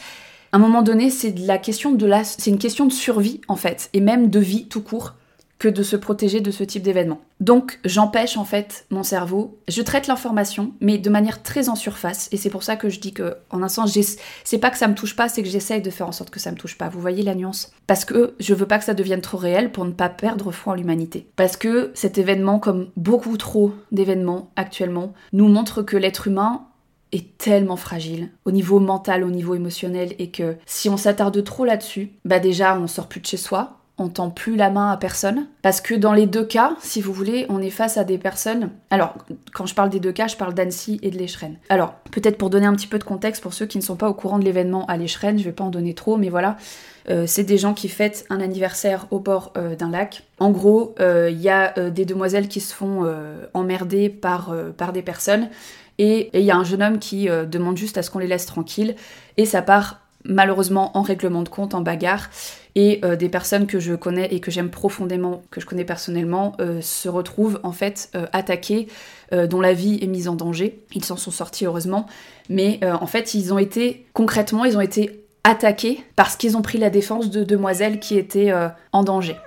à 0.52 0.59
un 0.59 0.61
moment 0.61 0.82
donné, 0.82 1.09
c'est 1.09 1.38
la 1.38 1.59
question 1.59 1.92
de 1.92 2.06
la, 2.06 2.25
c'est 2.25 2.50
une 2.50 2.59
question 2.59 2.87
de 2.87 2.92
survie 2.92 3.40
en 3.49 3.56
fait, 3.56 3.88
et 3.94 4.00
même 4.00 4.28
de 4.28 4.38
vie 4.38 4.68
tout 4.68 4.82
court, 4.82 5.14
que 5.59 5.68
de 5.68 5.85
se 5.85 5.94
protéger 5.94 6.40
de 6.40 6.50
ce 6.50 6.64
type 6.64 6.82
d'événement. 6.82 7.21
Donc 7.38 7.78
j'empêche 7.85 8.37
en 8.37 8.44
fait 8.44 8.85
mon 8.90 9.04
cerveau, 9.04 9.56
je 9.68 9.80
traite 9.80 10.09
l'information, 10.09 10.73
mais 10.80 10.99
de 10.99 11.09
manière 11.09 11.42
très 11.42 11.68
en 11.68 11.76
surface, 11.76 12.28
et 12.32 12.37
c'est 12.37 12.50
pour 12.50 12.64
ça 12.64 12.75
que 12.75 12.88
je 12.88 12.99
dis 12.99 13.12
que 13.12 13.37
en 13.49 13.62
un 13.62 13.68
sens, 13.68 13.97
c'est 14.44 14.59
pas 14.59 14.71
que 14.71 14.76
ça 14.76 14.88
me 14.88 14.94
touche 14.94 15.14
pas, 15.14 15.28
c'est 15.28 15.42
que 15.42 15.49
j'essaye 15.49 15.80
de 15.80 15.90
faire 15.90 16.09
en 16.09 16.12
sorte 16.12 16.30
que 16.30 16.40
ça 16.40 16.50
me 16.50 16.56
touche 16.56 16.76
pas. 16.76 16.88
Vous 16.88 17.00
voyez 17.00 17.23
la 17.23 17.37
nuance? 17.37 17.73
Parce 17.87 18.04
que 18.04 18.35
je 18.40 18.54
veux 18.54 18.66
pas 18.66 18.78
que 18.78 18.85
ça 18.85 18.92
devienne 18.92 19.21
trop 19.21 19.38
réel 19.38 19.71
pour 19.71 19.85
ne 19.85 19.92
pas 19.92 20.09
perdre 20.09 20.50
foi 20.50 20.73
en 20.73 20.76
l'humanité. 20.76 21.28
Parce 21.37 21.56
que 21.56 21.92
cet 21.94 22.18
événement, 22.18 22.59
comme 22.59 22.90
beaucoup 22.97 23.37
trop 23.37 23.73
d'événements 23.92 24.50
actuellement, 24.56 25.14
nous 25.32 25.49
montre 25.49 25.82
que 25.82 25.97
l'être 25.97 26.26
humain 26.26 26.66
est 27.12 27.37
tellement 27.38 27.76
fragile 27.76 28.31
au 28.45 28.50
niveau 28.50 28.81
mental, 28.81 29.23
au 29.23 29.31
niveau 29.31 29.54
émotionnel, 29.54 30.14
et 30.19 30.31
que 30.31 30.57
si 30.66 30.88
on 30.88 30.97
s'attarde 30.97 31.45
trop 31.45 31.64
là-dessus, 31.64 32.11
bah 32.25 32.38
déjà 32.38 32.78
on 32.78 32.87
sort 32.87 33.07
plus 33.07 33.21
de 33.21 33.26
chez 33.26 33.37
soi, 33.37 33.78
on 33.99 34.09
tend 34.09 34.31
plus 34.31 34.57
la 34.57 34.71
main 34.71 34.90
à 34.90 34.97
personne. 34.97 35.47
Parce 35.61 35.81
que 35.81 35.95
dans 35.95 36.12
les 36.12 36.26
deux 36.26 36.45
cas, 36.45 36.75
si 36.81 37.00
vous 37.00 37.12
voulez, 37.12 37.47
on 37.50 37.61
est 37.61 37.71
face 37.71 37.99
à 37.99 38.04
des 38.04 38.19
personnes. 38.19 38.71
Alors, 38.90 39.14
quand 39.52 39.66
je 39.66 39.75
parle 39.75 39.90
des 39.90 40.00
deux 40.00 40.12
cas, 40.12 40.26
je 40.26 40.37
parle 40.37 40.54
d'Annecy 40.54 40.99
et 41.02 41.11
de 41.11 41.19
l'Écheren. 41.19 41.57
Alors, 41.69 41.92
peut-être 42.11 42.38
pour 42.38 42.50
donner 42.50 42.66
un 42.66 42.75
petit 42.75 42.87
peu 42.87 42.99
de 42.99 43.04
contexte 43.04 43.42
pour 43.42 43.52
ceux 43.52 43.66
qui 43.66 43.78
ne 43.78 43.83
sont 43.83 43.97
pas 43.97 44.09
au 44.09 44.14
courant 44.14 44.38
de 44.38 44.45
l'événement 44.45 44.87
à 44.87 44.97
l'Écheren, 44.97 45.38
je 45.38 45.45
vais 45.45 45.52
pas 45.52 45.64
en 45.64 45.71
donner 45.71 45.95
trop, 45.95 46.16
mais 46.16 46.31
voilà. 46.31 46.57
c'est 47.26 47.45
des 47.45 47.59
gens 47.59 47.75
qui 47.75 47.88
fêtent 47.88 48.25
un 48.31 48.40
anniversaire 48.40 49.07
au 49.11 49.19
bord 49.19 49.52
d'un 49.78 49.90
lac. 49.90 50.25
En 50.40 50.50
gros, 50.50 50.95
il 50.99 51.40
y 51.40 51.50
a 51.50 51.90
des 51.90 52.04
demoiselles 52.04 52.49
qui 52.49 52.61
se 52.61 52.75
font 52.75 53.07
emmerder 53.54 54.09
par, 54.09 54.54
par 54.76 54.92
des 54.92 55.02
personnes 55.02 55.49
et 55.99 56.30
il 56.34 56.44
y 56.44 56.50
a 56.50 56.56
un 56.56 56.64
jeune 56.64 56.82
homme 56.82 56.99
qui 56.99 57.26
demande 57.26 57.76
juste 57.76 57.99
à 57.99 58.02
ce 58.02 58.11
qu'on 58.11 58.18
les 58.18 58.26
laisse 58.26 58.46
tranquilles 58.46 58.96
et 59.37 59.44
ça 59.44 59.62
part 59.62 60.02
malheureusement 60.25 60.96
en 60.96 61.02
règlement 61.02 61.42
de 61.42 61.49
compte, 61.49 61.75
en 61.75 61.80
bagarre, 61.80 62.30
et 62.75 63.00
euh, 63.04 63.16
des 63.16 63.28
personnes 63.28 63.66
que 63.66 63.80
je 63.80 63.94
connais 63.94 64.32
et 64.32 64.40
que 64.40 64.50
j'aime 64.50 64.70
profondément, 64.70 65.42
que 65.50 65.61
je 65.61 65.66
connais 65.66 65.84
personnellement, 65.84 66.54
euh, 66.61 66.80
se 66.80 67.08
retrouvent 67.08 67.61
en 67.64 67.72
fait 67.72 68.11
euh, 68.14 68.26
attaquées, 68.32 68.88
dont 69.49 69.62
la 69.62 69.72
vie 69.72 69.99
est 70.02 70.06
mise 70.08 70.28
en 70.28 70.34
danger. 70.34 70.84
Ils 70.94 71.06
s'en 71.06 71.16
sont 71.16 71.30
sortis 71.30 71.64
heureusement, 71.64 72.06
mais 72.50 72.80
en 72.84 73.06
fait 73.06 73.32
ils 73.32 73.54
ont 73.54 73.56
été, 73.56 74.04
concrètement, 74.12 74.66
ils 74.66 74.76
ont 74.76 74.82
été 74.82 75.25
attaqués 75.42 76.04
parce 76.16 76.37
qu'ils 76.37 76.54
ont 76.58 76.61
pris 76.61 76.76
la 76.76 76.90
défense 76.90 77.30
de 77.30 77.42
demoiselles 77.42 77.99
qui 77.99 78.18
étaient 78.18 78.52
en 78.92 79.02
danger. 79.02 79.38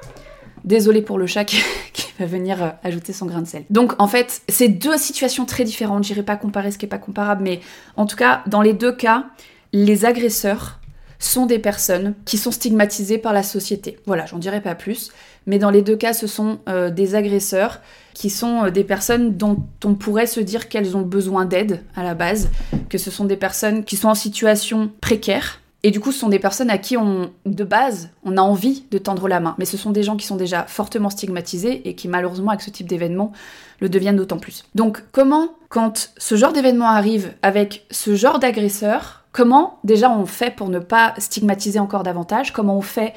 Désolée 0.66 1.02
pour 1.02 1.18
le 1.18 1.28
chat 1.28 1.46
qui, 1.46 1.58
va 2.20 2.26
venir 2.26 2.76
ajouter 2.84 3.14
son 3.14 3.26
grain 3.26 3.42
de 3.42 3.48
sel. 3.48 3.64
Donc 3.70 3.94
en 4.00 4.08
fait, 4.08 4.42
c'est 4.50 4.68
deux 4.68 4.98
situations 4.98 5.46
très 5.46 5.64
différentes. 5.64 6.04
J'irai 6.04 6.24
pas 6.24 6.36
comparer 6.36 6.72
ce 6.72 6.78
qui 6.78 6.86
est 6.86 6.90
pas 6.90 6.98
comparable, 6.98 7.44
mais 7.44 7.62
en 7.96 8.06
tout 8.06 8.18
cas, 8.18 8.44
dans 8.48 8.62
les 8.62 8.74
deux 8.74 8.94
cas, 8.94 9.26
les 9.74 10.06
agresseurs 10.06 10.80
sont 11.20 11.46
des 11.46 11.60
personnes 11.60 12.14
qui 12.26 12.38
sont 12.38 12.52
stigmatisées 12.52 13.18
par 13.18 13.34
la 13.34 13.44
société. 13.44 13.98
Voilà, 14.06 14.26
j'en 14.26 14.38
dirai 14.38 14.62
pas 14.62 14.76
plus, 14.76 15.12
mais 15.46 15.60
dans 15.60 15.70
les 15.70 15.82
deux 15.82 15.96
cas, 15.96 16.14
ce 16.14 16.28
sont 16.28 16.60
euh, 16.68 16.90
des 16.90 17.16
agresseurs 17.16 17.82
qui 18.14 18.30
sont 18.30 18.66
euh, 18.66 18.70
des 18.70 18.84
personnes 18.84 19.36
dont 19.36 19.58
on 19.84 19.96
pourrait 19.96 20.28
se 20.28 20.40
dire 20.40 20.70
qu'elles 20.70 20.96
ont 20.98 21.02
besoin 21.02 21.46
d'aide 21.46 21.84
à 21.96 22.04
la 22.04 22.16
base, 22.16 22.50
que 22.90 22.98
ce 22.98 23.12
sont 23.12 23.26
des 23.26 23.38
personnes 23.38 23.84
qui 23.84 23.96
sont 23.96 24.10
en 24.10 24.16
situation 24.16 24.92
précaire. 25.02 25.62
Et 25.86 25.92
du 25.92 26.00
coup, 26.00 26.12
ce 26.12 26.18
sont 26.18 26.30
des 26.30 26.40
personnes 26.40 26.72
à 26.72 26.80
qui 26.80 26.98
de 27.46 27.64
base, 27.64 28.10
on 28.24 28.38
a 28.38 28.42
envie 28.42 28.86
de 28.90 28.98
tendre 28.98 29.28
la 29.28 29.40
main. 29.40 29.56
Mais 29.60 29.66
ce 29.66 29.78
sont 29.78 29.92
des 29.92 30.02
gens 30.02 30.18
qui 30.18 30.26
sont 30.26 30.36
déjà 30.36 30.64
fortement 30.64 31.12
stigmatisés 31.12 31.88
et 31.88 31.94
qui, 31.94 32.08
malheureusement, 32.08 32.50
avec 32.50 32.62
ce 32.62 32.72
type 32.72 32.88
d'événement, 32.88 33.32
le 33.80 33.88
deviennent 33.88 34.16
d'autant 34.16 34.40
plus. 34.40 34.66
Donc, 34.74 35.04
comment, 35.12 35.50
quand 35.70 36.12
ce 36.18 36.36
genre 36.36 36.54
d'événement 36.54 36.88
arrive 36.88 37.34
avec 37.44 37.86
ce 37.92 38.16
genre 38.16 38.40
d'agresseur, 38.40 39.26
Comment 39.36 39.80
déjà 39.84 40.10
on 40.10 40.26
fait 40.26 40.56
pour 40.56 40.70
ne 40.70 40.80
pas 40.80 41.14
stigmatiser 41.18 41.78
encore 41.78 42.04
davantage? 42.04 42.54
Comment 42.54 42.78
on 42.78 42.82
fait 42.82 43.14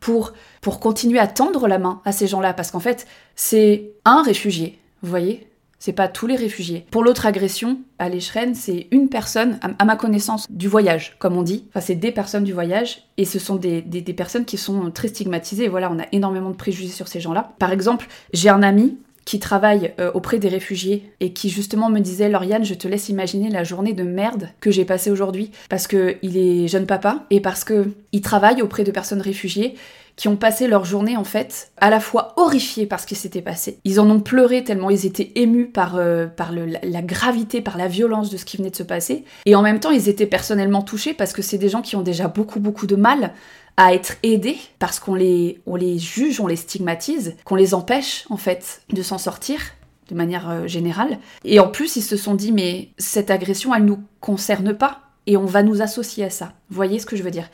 pour, 0.00 0.34
pour 0.60 0.80
continuer 0.80 1.18
à 1.18 1.26
tendre 1.26 1.66
la 1.66 1.78
main 1.78 2.02
à 2.04 2.12
ces 2.12 2.26
gens-là? 2.26 2.52
Parce 2.52 2.70
qu'en 2.70 2.78
fait, 2.78 3.06
c'est 3.36 3.92
un 4.04 4.22
réfugié, 4.22 4.78
vous 5.02 5.08
voyez? 5.08 5.48
C'est 5.82 5.92
pas 5.92 6.06
tous 6.06 6.28
les 6.28 6.36
réfugiés. 6.36 6.86
Pour 6.92 7.02
l'autre 7.02 7.26
agression, 7.26 7.80
à 7.98 8.08
l'écheren, 8.08 8.54
c'est 8.54 8.86
une 8.92 9.08
personne, 9.08 9.58
à, 9.80 9.84
ma 9.84 9.96
connaissance, 9.96 10.46
du 10.48 10.68
voyage, 10.68 11.16
comme 11.18 11.36
on 11.36 11.42
dit. 11.42 11.64
Enfin, 11.70 11.80
c'est 11.80 11.96
des 11.96 12.12
personnes 12.12 12.44
du 12.44 12.52
voyage, 12.52 13.08
et 13.16 13.24
ce 13.24 13.40
sont 13.40 13.56
des, 13.56 13.82
des, 13.82 14.00
des 14.00 14.12
personnes 14.14 14.44
qui 14.44 14.58
sont 14.58 14.92
très 14.92 15.08
stigmatisées. 15.08 15.66
Voilà, 15.66 15.90
on 15.90 15.98
a 15.98 16.06
énormément 16.12 16.50
de 16.50 16.54
préjugés 16.54 16.92
sur 16.92 17.08
ces 17.08 17.18
gens-là. 17.18 17.54
Par 17.58 17.72
exemple, 17.72 18.06
j'ai 18.32 18.48
un 18.48 18.62
ami 18.62 18.96
qui 19.24 19.38
travaille 19.38 19.92
euh, 20.00 20.10
auprès 20.14 20.38
des 20.38 20.48
réfugiés 20.48 21.12
et 21.20 21.32
qui 21.32 21.48
justement 21.50 21.88
me 21.88 22.00
disait 22.00 22.28
Lauriane, 22.28 22.64
je 22.64 22.74
te 22.74 22.88
laisse 22.88 23.08
imaginer 23.08 23.50
la 23.50 23.64
journée 23.64 23.92
de 23.92 24.02
merde 24.02 24.48
que 24.60 24.70
j'ai 24.70 24.84
passée 24.84 25.10
aujourd'hui 25.10 25.50
parce 25.68 25.86
que 25.86 26.16
il 26.22 26.36
est 26.36 26.68
jeune 26.68 26.86
papa 26.86 27.24
et 27.30 27.40
parce 27.40 27.64
que 27.64 27.90
il 28.12 28.20
travaille 28.20 28.62
auprès 28.62 28.84
de 28.84 28.90
personnes 28.90 29.20
réfugiées 29.20 29.74
qui 30.16 30.28
ont 30.28 30.36
passé 30.36 30.68
leur 30.68 30.84
journée 30.84 31.16
en 31.16 31.24
fait 31.24 31.72
à 31.78 31.90
la 31.90 32.00
fois 32.00 32.34
horrifiés 32.36 32.86
par 32.86 33.00
ce 33.00 33.06
qui 33.06 33.14
s'était 33.14 33.42
passé. 33.42 33.78
Ils 33.84 33.98
en 33.98 34.10
ont 34.10 34.20
pleuré 34.20 34.62
tellement 34.62 34.90
ils 34.90 35.06
étaient 35.06 35.32
émus 35.36 35.66
par, 35.66 35.96
euh, 35.96 36.26
par 36.26 36.52
la 36.52 37.02
gravité, 37.02 37.60
par 37.60 37.78
la 37.78 37.88
violence 37.88 38.30
de 38.30 38.36
ce 38.36 38.44
qui 38.44 38.56
venait 38.56 38.70
de 38.70 38.76
se 38.76 38.82
passer. 38.82 39.24
Et 39.46 39.54
en 39.54 39.62
même 39.62 39.80
temps, 39.80 39.90
ils 39.90 40.08
étaient 40.08 40.26
personnellement 40.26 40.82
touchés 40.82 41.14
parce 41.14 41.32
que 41.32 41.42
c'est 41.42 41.58
des 41.58 41.68
gens 41.68 41.82
qui 41.82 41.96
ont 41.96 42.02
déjà 42.02 42.28
beaucoup 42.28 42.60
beaucoup 42.60 42.86
de 42.86 42.96
mal 42.96 43.32
à 43.76 43.94
être 43.94 44.16
aidés 44.22 44.58
parce 44.78 44.98
qu'on 44.98 45.14
les, 45.14 45.60
on 45.66 45.76
les 45.76 45.98
juge, 45.98 46.40
on 46.40 46.46
les 46.46 46.56
stigmatise, 46.56 47.36
qu'on 47.44 47.56
les 47.56 47.74
empêche 47.74 48.24
en 48.30 48.36
fait 48.36 48.82
de 48.92 49.02
s'en 49.02 49.18
sortir 49.18 49.60
de 50.08 50.14
manière 50.14 50.50
euh, 50.50 50.66
générale. 50.66 51.18
Et 51.44 51.60
en 51.60 51.68
plus, 51.68 51.96
ils 51.96 52.02
se 52.02 52.16
sont 52.16 52.34
dit 52.34 52.52
mais 52.52 52.90
cette 52.98 53.30
agression, 53.30 53.74
elle 53.74 53.84
nous 53.84 54.02
concerne 54.20 54.74
pas 54.74 55.00
et 55.26 55.36
on 55.36 55.44
va 55.44 55.62
nous 55.62 55.82
associer 55.82 56.24
à 56.24 56.30
ça. 56.30 56.52
Vous 56.68 56.74
voyez 56.74 56.98
ce 56.98 57.06
que 57.06 57.14
je 57.14 57.22
veux 57.22 57.30
dire? 57.30 57.48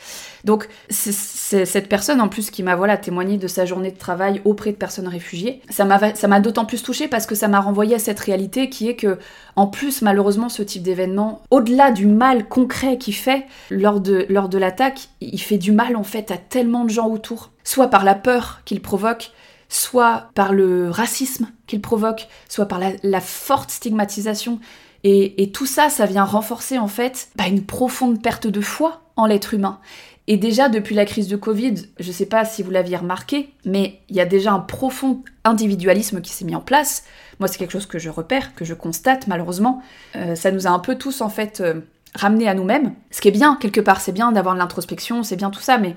Donc, 0.45 0.69
cette 0.89 1.89
personne 1.89 2.21
en 2.21 2.29
plus 2.29 2.51
qui 2.51 2.63
m'a 2.63 2.77
voilà 2.77 2.97
témoigné 2.97 3.37
de 3.37 3.47
sa 3.47 3.67
journée 3.67 3.91
de 3.91 3.99
travail 3.99 4.41
auprès 4.45 4.73
de 4.73 4.77
personnes 4.77 5.09
réfugiées. 5.09 5.61
Ça 5.69 5.85
m'a 5.85 6.41
d'autant 6.41 6.65
plus 6.65 6.83
touchée 6.83 7.09
parce 7.09 7.27
que 7.27 7.35
ça 7.35 7.49
m'a 7.49 7.61
renvoyé 7.61 7.97
à 7.97 7.99
cette 7.99 8.21
réalité 8.21 8.71
qui 8.71 8.89
est 8.89 8.97
que, 8.97 9.19
en 9.55 9.67
plus, 9.67 10.01
malheureusement, 10.01 10.49
ce 10.49 10.63
type 10.63 10.83
d'événement, 10.83 11.43
au-delà 11.51 11.91
du 11.91 12.07
mal 12.07 12.49
concret 12.49 12.97
qu'il 12.97 13.15
fait 13.15 13.45
lors 13.71 14.01
de, 14.01 14.25
lors 14.31 14.49
de 14.49 14.57
l'attaque, 14.57 15.09
il 15.21 15.41
fait 15.41 15.59
du 15.59 15.73
mal 15.73 15.97
en 15.97 16.05
fait 16.05 16.31
à 16.31 16.39
tellement 16.39 16.85
de 16.85 16.91
gens 16.91 17.09
autour. 17.09 17.51
Soit 17.65 17.89
par 17.89 18.05
la 18.05 18.15
peur 18.15 18.63
qu'il 18.65 18.81
provoque, 18.81 19.33
soit 19.69 20.31
par 20.35 20.55
le 20.55 20.89
racisme 20.89 21.49
qu'il 21.67 21.83
provoque, 21.83 22.29
soit 22.49 22.67
par 22.67 22.81
la 23.03 23.21
forte 23.21 23.71
stigmatisation 23.71 24.59
et, 25.05 25.51
tout 25.53 25.67
ça, 25.67 25.91
ça 25.91 26.07
vient 26.07 26.25
renforcer 26.25 26.79
en 26.79 26.89
fait 26.89 27.29
bah, 27.37 27.47
une 27.47 27.65
profonde 27.65 28.21
perte 28.23 28.47
de 28.47 28.61
foi 28.61 29.03
en 29.17 29.27
l'être 29.27 29.55
humain. 29.55 29.79
Et 30.27 30.37
déjà 30.37 30.69
depuis 30.69 30.95
la 30.95 31.07
crise 31.07 31.29
de 31.29 31.37
Covid, 31.37 31.75
je 31.99 32.09
ne 32.09 32.13
sais 32.13 32.27
pas 32.27 32.45
si 32.45 32.63
vous 32.63 32.71
l'aviez 32.71 32.97
remarqué, 32.97 33.49
mais 33.65 34.01
il 34.11 34.17
y 34.17 34.21
a 34.21 34.27
déjà 34.27 34.53
un 34.53 34.59
profond 34.59 35.23
individualisme 35.45 36.21
qui 36.21 36.33
s'est 36.33 36.45
mis 36.45 36.55
en 36.55 36.61
place. 36.61 37.05
Moi, 37.39 37.49
c'est 37.49 37.57
quelque 37.57 37.71
chose 37.71 37.87
que 37.87 37.99
je 37.99 38.11
repère, 38.11 38.55
que 38.55 38.67
je 38.67 38.75
constate 38.75 39.27
malheureusement. 39.27 39.83
Euh, 40.17 40.35
ça 40.35 40.51
nous 40.51 40.67
a 40.67 40.71
un 40.71 40.81
peu 40.81 40.97
tous 40.97 41.23
en 41.23 41.31
fait 41.31 41.61
euh, 41.61 41.81
ramenés 42.15 42.49
à 42.49 42.55
nous-mêmes. 42.55 42.93
Ce 43.11 43.23
qui 43.23 43.29
est 43.29 43.33
bien 43.33 43.57
quelque 43.57 43.81
part, 43.81 44.03
c'est 44.03 44.13
bien 44.13 44.33
d'avoir 44.33 44.55
de 44.55 44.59
l'introspection, 44.59 45.23
c'est 45.23 45.37
bien 45.37 45.51
tout 45.51 45.61
ça, 45.61 45.79
mais 45.79 45.95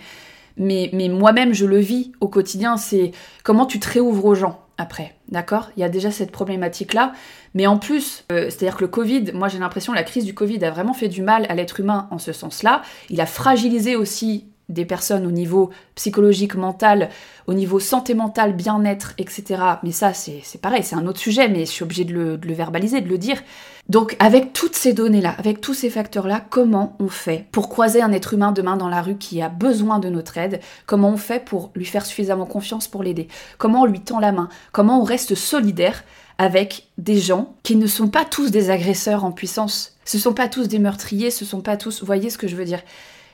mais, 0.58 0.90
mais 0.94 1.10
moi-même 1.10 1.54
je 1.54 1.66
le 1.66 1.80
vis 1.80 2.12
au 2.22 2.28
quotidien. 2.28 2.78
C'est 2.78 3.12
comment 3.44 3.66
tu 3.66 3.80
te 3.80 3.90
réouvres 3.90 4.26
aux 4.26 4.36
gens 4.36 4.62
après, 4.82 5.16
d'accord? 5.30 5.70
Il 5.78 5.80
y 5.80 5.84
a 5.84 5.90
déjà 5.90 6.12
cette 6.12 6.32
problématique-là, 6.32 7.14
mais 7.54 7.68
en 7.68 7.78
plus, 7.78 8.26
euh, 8.32 8.50
c'est-à-dire 8.50 8.76
que 8.76 8.82
le 8.82 8.88
Covid, 8.88 9.32
moi 9.34 9.48
j'ai 9.48 9.60
l'impression 9.60 9.94
la 9.94 10.04
crise 10.04 10.26
du 10.26 10.34
Covid 10.34 10.64
a 10.66 10.72
vraiment 10.72 10.94
fait 10.94 11.08
du 11.08 11.22
mal 11.22 11.46
à 11.48 11.56
l'être 11.56 11.80
humain 11.80 12.08
en 12.12 12.18
ce 12.18 12.34
sens-là. 12.34 12.82
Il 13.10 13.22
a 13.22 13.26
fragilisé 13.26 13.96
aussi 13.96 14.51
des 14.72 14.86
personnes 14.86 15.26
au 15.26 15.32
niveau 15.32 15.70
psychologique, 15.96 16.56
mental, 16.56 17.10
au 17.48 17.54
niveau 17.54 17.80
santé 17.80 18.14
mentale, 18.14 18.56
bien-être, 18.56 19.14
etc. 19.18 19.62
Mais 19.84 19.92
ça, 19.92 20.14
c'est 20.14 20.62
pareil, 20.62 20.84
c'est 20.84 20.96
un 20.96 21.06
autre 21.08 21.20
sujet, 21.20 21.48
mais 21.48 21.66
je 21.66 21.72
suis 21.72 21.84
obligée 21.84 22.06
de 22.06 22.14
le, 22.14 22.38
de 22.38 22.48
le 22.48 22.54
verbaliser, 22.54 23.02
de 23.02 23.10
le 23.10 23.18
dire. 23.18 23.42
Donc, 23.90 24.16
avec 24.20 24.54
toutes 24.54 24.76
ces 24.76 24.94
données-là, 24.94 25.36
avec 25.38 25.60
tous 25.60 25.74
ces 25.74 25.90
facteurs-là, 25.90 26.46
comment 26.50 26.96
on 27.00 27.10
fait 27.10 27.48
pour 27.52 27.68
croiser 27.68 28.02
un 28.02 28.14
être 28.14 28.34
humain 28.34 28.52
demain 28.52 28.78
dans 28.78 28.88
la 28.88 29.02
rue 29.02 29.18
qui 29.18 29.42
a 29.42 29.50
besoin 29.50 30.00
de 30.00 30.10
notre 30.10 30.38
aide? 30.38 30.62
Comment 30.86 31.10
on 31.10 31.18
fait 31.18 31.44
pour 31.44 31.72
lui 31.76 31.86
faire 31.86 32.06
suffisamment 32.06 32.46
confiance 32.46 32.88
pour 32.88 33.04
l'aider? 33.04 33.28
Comment 33.58 33.82
on 33.82 33.86
lui 33.86 34.00
tend 34.00 34.20
la 34.20 34.32
main? 34.32 34.50
Comment 34.72 35.02
on 35.02 35.04
reste 35.04 35.36
solidaire 35.36 36.04
avec 36.38 36.88
des 36.98 37.18
gens 37.18 37.54
qui 37.64 37.76
ne 37.76 37.88
sont 37.88 38.08
pas 38.08 38.24
tous 38.24 38.52
des 38.52 38.70
agresseurs 38.70 39.26
en 39.26 39.32
puissance? 39.32 39.98
Ce 40.06 40.18
sont 40.18 40.34
pas 40.34 40.48
tous 40.48 40.68
des 40.68 40.80
meurtriers, 40.80 41.32
ce 41.32 41.44
sont 41.44 41.62
pas 41.62 41.76
tous. 41.76 42.00
Vous 42.00 42.06
voyez 42.06 42.30
ce 42.30 42.38
que 42.38 42.48
je 42.48 42.56
veux 42.56 42.66
dire? 42.66 42.82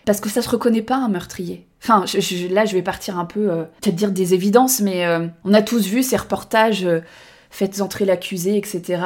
Parce 0.07 0.21
que 0.21 0.29
ça 0.29 0.41
se 0.41 0.49
reconnaît 0.49 0.81
pas 0.81 0.95
un 0.95 1.09
meurtrier. 1.09 1.67
Enfin, 1.83 2.05
là, 2.49 2.65
je 2.65 2.73
vais 2.73 2.81
partir 2.81 3.19
un 3.19 3.25
peu, 3.25 3.51
euh, 3.51 3.63
peut-être 3.81 3.95
dire 3.95 4.11
des 4.11 4.33
évidences, 4.33 4.79
mais 4.79 5.05
euh, 5.05 5.27
on 5.43 5.53
a 5.53 5.61
tous 5.61 5.85
vu 5.85 6.01
ces 6.01 6.15
reportages, 6.15 6.85
euh, 6.85 7.01
faites 7.51 7.81
entrer 7.81 8.05
l'accusé, 8.05 8.55
etc., 8.57 9.01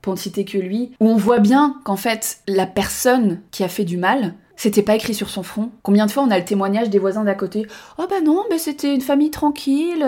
pour 0.00 0.12
ne 0.12 0.18
citer 0.18 0.44
que 0.44 0.56
lui, 0.56 0.92
où 1.00 1.08
on 1.08 1.16
voit 1.16 1.40
bien 1.40 1.80
qu'en 1.84 1.96
fait, 1.96 2.38
la 2.46 2.66
personne 2.66 3.40
qui 3.50 3.64
a 3.64 3.68
fait 3.68 3.84
du 3.84 3.96
mal, 3.96 4.34
c'était 4.54 4.82
pas 4.82 4.94
écrit 4.94 5.12
sur 5.12 5.28
son 5.28 5.42
front. 5.42 5.70
Combien 5.82 6.06
de 6.06 6.12
fois 6.12 6.22
on 6.22 6.30
a 6.30 6.38
le 6.38 6.44
témoignage 6.44 6.88
des 6.88 7.00
voisins 7.00 7.24
d'à 7.24 7.34
côté? 7.34 7.66
Oh 7.98 8.04
bah 8.08 8.20
non, 8.24 8.44
mais 8.48 8.58
c'était 8.58 8.94
une 8.94 9.00
famille 9.00 9.32
tranquille, 9.32 10.06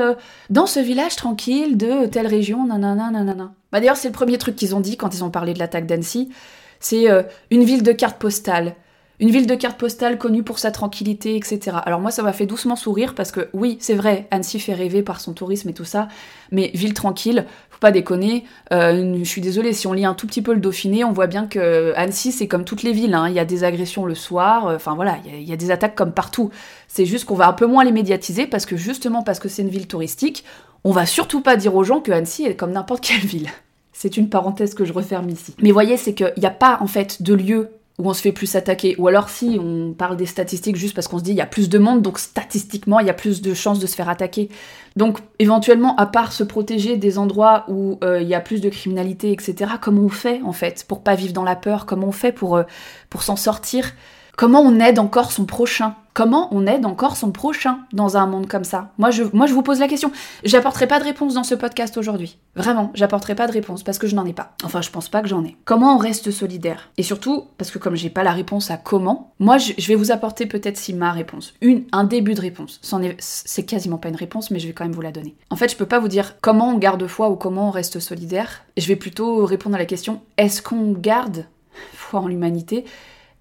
dans 0.49 0.66
ce 0.66 0.79
village 0.79 1.16
tranquille 1.16 1.77
de 1.77 2.07
telle 2.07 2.29
région, 2.29 2.66
nanana, 2.66 3.11
nanana. 3.11 3.53
Bah 3.73 3.81
d'ailleurs, 3.81 3.97
c'est 3.97 4.09
le 4.09 4.14
premier 4.14 4.38
truc 4.38 4.55
qu'ils 4.55 4.77
ont 4.77 4.81
dit 4.81 4.97
quand 4.97 5.12
ils 5.12 5.25
ont 5.25 5.31
parlé 5.31 5.55
de 5.55 5.59
l'attaque 5.59 5.87
d'Annecy. 5.87 6.31
C'est 6.79 7.07
une 7.51 7.64
ville 7.64 7.83
de 7.83 7.93
cartes 7.93 8.19
postales 8.19 8.77
une 9.20 9.30
ville 9.30 9.46
de 9.46 9.54
carte 9.54 9.78
postale 9.78 10.16
connue 10.16 10.42
pour 10.42 10.59
sa 10.59 10.70
tranquillité, 10.70 11.37
etc. 11.37 11.76
Alors 11.85 12.00
moi, 12.00 12.11
ça 12.11 12.22
m'a 12.22 12.33
fait 12.33 12.46
doucement 12.46 12.74
sourire 12.74 13.14
parce 13.14 13.33
que 13.33 13.50
oui, 13.52 13.76
c'est 13.78 13.94
vrai, 13.94 14.26
Annecy 14.30 14.59
fait 14.59 14.72
rêver 14.72 15.02
par 15.02 15.20
son 15.20 15.35
tourisme 15.35 15.68
et 15.68 15.74
tout 15.74 15.85
ça, 15.85 16.09
mais 16.50 16.70
ville 16.72 16.94
tranquille, 16.94 17.44
faut 17.68 17.78
pas 17.78 17.90
déconner. 17.90 18.44
Euh, 18.72 19.18
je 19.18 19.28
suis 19.28 19.42
désolée, 19.42 19.74
si 19.74 19.87
on 19.87 19.92
lit 19.92 20.06
un 20.06 20.14
tout 20.14 20.26
petit 20.26 20.40
peu 20.40 20.54
le 20.54 20.61
Dauphiné, 20.61 21.04
on 21.04 21.12
voit 21.12 21.26
bien 21.26 21.46
que 21.46 21.92
Annecy, 21.96 22.33
c'est 22.33 22.48
comme 22.48 22.64
toutes 22.64 22.83
les 22.83 22.92
villes. 22.92 23.12
Hein. 23.12 23.28
Il 23.28 23.35
y 23.35 23.38
a 23.38 23.44
des 23.44 23.62
agressions 23.62 24.06
le 24.06 24.14
soir, 24.14 24.68
euh, 24.68 24.76
enfin 24.76 24.94
voilà, 24.94 25.18
il 25.26 25.46
y, 25.46 25.52
a, 25.52 25.56
des 25.56 25.70
attaques 25.70 25.94
comme 25.94 26.12
partout. 26.12 26.50
C'est 26.88 27.04
juste 27.04 27.26
qu'on 27.26 27.35
va 27.35 27.46
un 27.46 27.52
peu 27.52 27.66
moins 27.66 27.85
les 27.85 27.92
médiatiser 27.92 28.46
parce 28.46 28.64
que 28.64 28.78
justement 28.78 29.22
parce 29.22 29.38
que 29.38 29.50
c'est 29.50 29.61
une 29.61 29.68
ville 29.68 29.87
touristique, 29.87 30.44
on 30.83 30.92
va 30.92 31.04
surtout 31.04 31.42
pas 31.42 31.56
dire 31.56 31.74
aux 31.74 31.85
gens 31.85 32.00
que 32.00 32.11
Annecy 32.11 32.46
est 32.46 32.56
comme 32.56 32.72
n'importe 32.72 33.04
quelle 33.04 33.20
ville. 33.20 33.50
C'est 33.92 34.16
une 34.16 34.30
parenthèse 34.30 34.72
que 34.72 34.87
je 34.87 34.94
referme 34.94 35.28
ici. 35.28 35.54
Mais 35.61 35.72
voyez, 35.72 35.98
c'est 35.98 36.14
qu'il 36.14 36.33
n'y 36.38 36.46
a 36.46 36.50
pas 36.50 36.78
en 36.80 36.87
fait 36.87 37.20
de 37.20 37.35
lieu 37.35 37.68
où 38.00 38.08
on 38.08 38.14
se 38.14 38.22
fait 38.22 38.32
plus 38.32 38.56
attaquer. 38.56 38.96
Ou 38.98 39.08
alors 39.08 39.28
si 39.28 39.58
on 39.62 39.92
parle 39.92 40.16
des 40.16 40.26
statistiques 40.26 40.76
juste 40.76 40.94
parce 40.94 41.06
qu'on 41.06 41.18
se 41.18 41.24
dit 41.24 41.32
il 41.32 41.36
y 41.36 41.42
a 41.42 41.46
plus 41.46 41.68
de 41.68 41.78
monde, 41.78 42.02
donc 42.02 42.18
statistiquement 42.18 42.98
il 42.98 43.06
y 43.06 43.10
a 43.10 43.14
plus 43.14 43.42
de 43.42 43.52
chances 43.54 43.78
de 43.78 43.86
se 43.86 43.94
faire 43.94 44.08
attaquer. 44.08 44.48
Donc 44.96 45.18
éventuellement, 45.38 45.94
à 45.96 46.06
part 46.06 46.32
se 46.32 46.42
protéger 46.42 46.96
des 46.96 47.18
endroits 47.18 47.64
où 47.68 47.98
euh, 48.02 48.20
il 48.20 48.28
y 48.28 48.34
a 48.34 48.40
plus 48.40 48.60
de 48.60 48.70
criminalité, 48.70 49.32
etc., 49.32 49.72
comment 49.80 50.02
on 50.02 50.08
fait 50.08 50.40
en 50.42 50.52
fait 50.52 50.84
pour 50.88 51.02
pas 51.02 51.14
vivre 51.14 51.32
dans 51.32 51.44
la 51.44 51.56
peur? 51.56 51.86
Comment 51.86 52.08
on 52.08 52.12
fait 52.12 52.32
pour, 52.32 52.56
euh, 52.56 52.64
pour 53.10 53.22
s'en 53.22 53.36
sortir? 53.36 53.92
Comment 54.36 54.62
on 54.62 54.80
aide 54.80 54.98
encore 54.98 55.32
son 55.32 55.44
prochain? 55.44 55.94
Comment 56.20 56.48
on 56.50 56.66
aide 56.66 56.85
encore 56.85 57.16
son 57.16 57.30
prochain 57.30 57.78
dans 57.94 58.18
un 58.18 58.26
monde 58.26 58.46
comme 58.46 58.62
ça 58.62 58.92
moi 58.98 59.11
je, 59.11 59.22
vous 59.22 59.62
pose 59.62 59.80
la 59.80 59.88
question. 59.88 60.12
J'apporterai 60.44 60.87
pas 60.87 60.98
de 60.98 61.04
réponse 61.04 61.33
dans 61.33 61.44
ce 61.44 61.54
podcast 61.54 61.96
aujourd'hui. 61.96 62.37
Vraiment, 62.54 62.90
j'apporterai 62.92 63.35
pas 63.35 63.46
de 63.46 63.52
réponse 63.52 63.83
parce 63.83 63.96
que 63.98 64.06
je 64.06 64.14
n'en 64.14 64.26
ai 64.26 64.35
pas. 64.35 64.52
Enfin, 64.62 64.83
je 64.83 64.90
pense 64.90 65.09
pas 65.09 65.22
que 65.22 65.28
j'en 65.28 65.42
ai. 65.46 65.56
Comment 65.64 65.94
on 65.94 65.96
reste 65.96 66.30
solidaire 66.30 66.90
Et 66.98 67.02
surtout, 67.02 67.46
parce 67.56 67.70
que 67.70 67.78
comme 67.78 67.96
j'ai 67.96 68.11
pas 68.11 68.22
la 68.22 68.33
réponse 68.33 68.70
à 68.70 68.76
comment, 68.76 69.33
moi, 69.38 69.56
je, 69.56 69.72
vais 69.88 69.94
vous 69.94 70.12
apporter 70.12 70.44
peut-être 70.44 70.76
si 70.76 70.92
ma 70.92 71.11
réponse, 71.11 71.54
un 71.90 72.04
début 72.04 72.35
de 72.35 72.42
réponse. 72.42 72.80
C'est 73.18 73.64
quasiment 73.64 73.96
pas 73.96 74.11
une 74.11 74.16
réponse, 74.16 74.50
mais 74.50 74.59
je 74.59 74.66
vais 74.66 74.74
quand 74.74 74.85
même 74.85 74.92
vous 74.92 75.00
la 75.00 75.12
donner. 75.12 75.35
En 75.48 75.56
fait, 75.56 75.70
je 75.70 75.76
peux 75.76 75.87
pas 75.87 76.00
vous 76.00 76.09
dire 76.09 76.38
comment 76.42 76.68
on 76.68 76.76
garde 76.76 77.06
foi 77.06 77.30
ou 77.30 77.37
comment 77.37 77.68
on 77.68 77.70
reste 77.70 77.98
solidaire. 77.98 78.64
Je 78.76 78.87
vais 78.88 78.96
plutôt 78.96 79.46
répondre 79.46 79.76
à 79.76 79.78
la 79.78 79.87
question 79.87 80.20
est-ce 80.37 80.61
qu'on 80.61 80.92
garde 80.92 81.46
foi 81.94 82.20
en 82.20 82.28
l'humanité? 82.28 82.85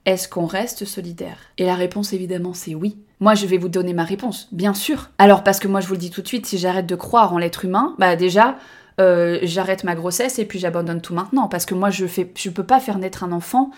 Est-ce 0.06 0.28
qu'on 0.28 0.46
reste 0.46 0.86
solidaire 0.86 1.38
Et 1.58 1.66
la 1.66 1.76
réponse 1.76 2.14
évidemment 2.14 2.54
c'est 2.54 2.76
oui. 2.76 2.98
Moi 3.20 3.36
je 3.36 3.46
vais 3.46 3.58
vous 3.58 3.70
donner 3.70 3.94
ma 3.94 4.04
réponse, 4.04 4.48
bien 4.52 4.74
sûr. 4.74 5.10
Alors 5.18 5.44
parce 5.44 5.60
que 5.60 5.68
moi 5.68 5.82
je 5.82 5.88
vous 5.88 5.94
le 5.94 6.00
dis 6.00 6.10
tout 6.10 6.22
de 6.22 6.28
suite, 6.28 6.46
si 6.46 6.58
j'arrête 6.58 6.86
de 6.86 6.96
croire 6.96 7.34
en 7.34 7.38
l'être 7.38 7.66
humain, 7.66 7.96
bah 8.00 8.16
déjà 8.16 8.58
euh, 9.00 9.40
j'arrête 9.44 9.84
ma 9.84 9.96
grossesse 9.96 10.40
et 10.40 10.46
puis 10.46 10.60
j'abandonne 10.60 11.02
tout 11.02 11.14
maintenant 11.14 11.48
parce 11.48 11.66
que 11.66 11.74
moi 11.74 11.90
je 11.90 12.06
fais, 12.06 12.32
je 12.36 12.50
peux 12.50 12.64
pas 12.64 12.80
faire 12.80 12.98
naître 12.98 13.24
un 13.24 13.32
enfant 13.32 13.72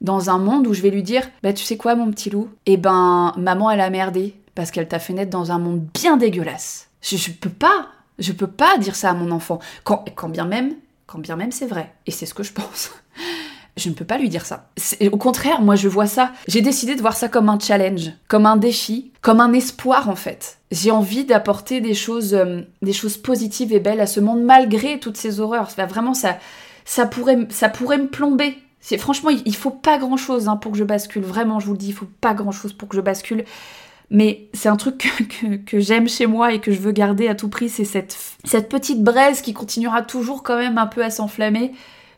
dans 0.00 0.30
un 0.30 0.38
monde 0.38 0.66
où 0.66 0.74
je 0.74 0.82
vais 0.82 0.90
lui 0.90 1.02
dire 1.02 1.22
bah 1.42 1.52
tu 1.52 1.64
sais 1.64 1.76
quoi 1.76 1.94
mon 1.94 2.10
petit 2.10 2.30
loup? 2.30 2.48
Eh 2.66 2.76
ben 2.76 3.32
maman 3.36 3.70
elle 3.70 3.80
a 3.80 3.90
merdé 3.90 4.34
parce 4.54 4.70
qu'elle 4.70 4.88
t'a 4.88 4.98
fait 4.98 5.12
naître 5.12 5.30
dans 5.30 5.52
un 5.52 5.58
monde 5.58 5.86
bien 5.94 6.16
dégueulasse. 6.16 6.88
Je, 7.02 7.16
je 7.16 7.30
peux 7.30 7.50
pas, 7.50 7.88
je 8.18 8.32
peux 8.32 8.46
pas 8.46 8.78
dire 8.78 8.96
ça 8.96 9.10
à 9.10 9.14
mon 9.14 9.30
enfant 9.30 9.58
quand, 9.84 10.04
quand 10.14 10.28
bien 10.28 10.46
même, 10.46 10.74
quand 11.06 11.18
bien 11.18 11.36
même 11.36 11.52
c'est 11.52 11.66
vrai 11.66 11.92
et 12.06 12.10
c'est 12.10 12.26
ce 12.26 12.34
que 12.34 12.42
je 12.42 12.52
pense 12.52 12.92
je 13.76 13.90
ne 13.90 13.94
peux 13.94 14.04
pas 14.04 14.18
lui 14.18 14.28
dire 14.28 14.46
ça. 14.46 14.70
Au 15.12 15.16
contraire, 15.18 15.60
moi 15.60 15.76
je 15.76 15.88
vois 15.88 16.06
ça. 16.06 16.32
J'ai 16.48 16.62
décidé 16.62 16.94
de 16.94 17.00
voir 17.00 17.16
ça 17.16 17.28
comme 17.28 17.48
un 17.48 17.58
challenge, 17.58 18.12
comme 18.26 18.46
un 18.46 18.56
défi, 18.56 19.12
comme 19.20 19.40
un 19.40 19.52
espoir 19.52 20.08
en 20.08 20.16
fait. 20.16 20.58
J'ai 20.70 20.90
envie 20.90 21.24
d'apporter 21.24 21.80
des 21.80 21.94
choses, 21.94 22.34
euh, 22.34 22.62
des 22.80 22.94
choses 22.94 23.18
positives 23.18 23.72
et 23.72 23.80
belles 23.80 24.00
à 24.00 24.06
ce 24.06 24.20
monde 24.20 24.42
malgré 24.42 24.98
toutes 24.98 25.18
ces 25.18 25.40
horreurs. 25.40 25.68
vraiment, 25.88 26.14
ça, 26.14 26.38
ça 26.84 27.06
pourrait, 27.06 27.46
ça 27.50 27.68
pourrait 27.68 27.98
me 27.98 28.08
plomber. 28.08 28.58
Franchement, 28.98 29.30
il 29.30 29.56
faut 29.56 29.70
pas 29.70 29.98
grand 29.98 30.16
chose 30.16 30.48
hein, 30.48 30.56
pour 30.56 30.72
que 30.72 30.78
je 30.78 30.84
bascule. 30.84 31.22
Vraiment, 31.22 31.58
je 31.58 31.66
vous 31.66 31.72
le 31.72 31.78
dis, 31.78 31.88
il 31.88 31.94
faut 31.94 32.08
pas 32.20 32.34
grand 32.34 32.52
chose 32.52 32.72
pour 32.72 32.88
que 32.88 32.96
je 32.96 33.00
bascule. 33.00 33.44
Mais 34.10 34.48
c'est 34.54 34.68
un 34.68 34.76
truc 34.76 34.98
que, 35.40 35.56
que, 35.56 35.80
j'aime 35.80 36.08
chez 36.08 36.26
moi 36.26 36.52
et 36.52 36.60
que 36.60 36.72
je 36.72 36.78
veux 36.78 36.92
garder 36.92 37.28
à 37.28 37.34
tout 37.34 37.48
prix, 37.48 37.68
c'est 37.68 37.84
cette, 37.84 38.16
cette 38.44 38.68
petite 38.68 39.02
braise 39.02 39.40
qui 39.40 39.52
continuera 39.52 40.02
toujours 40.02 40.42
quand 40.42 40.56
même 40.56 40.78
un 40.78 40.86
peu 40.86 41.02
à 41.04 41.10
s'enflammer 41.10 41.72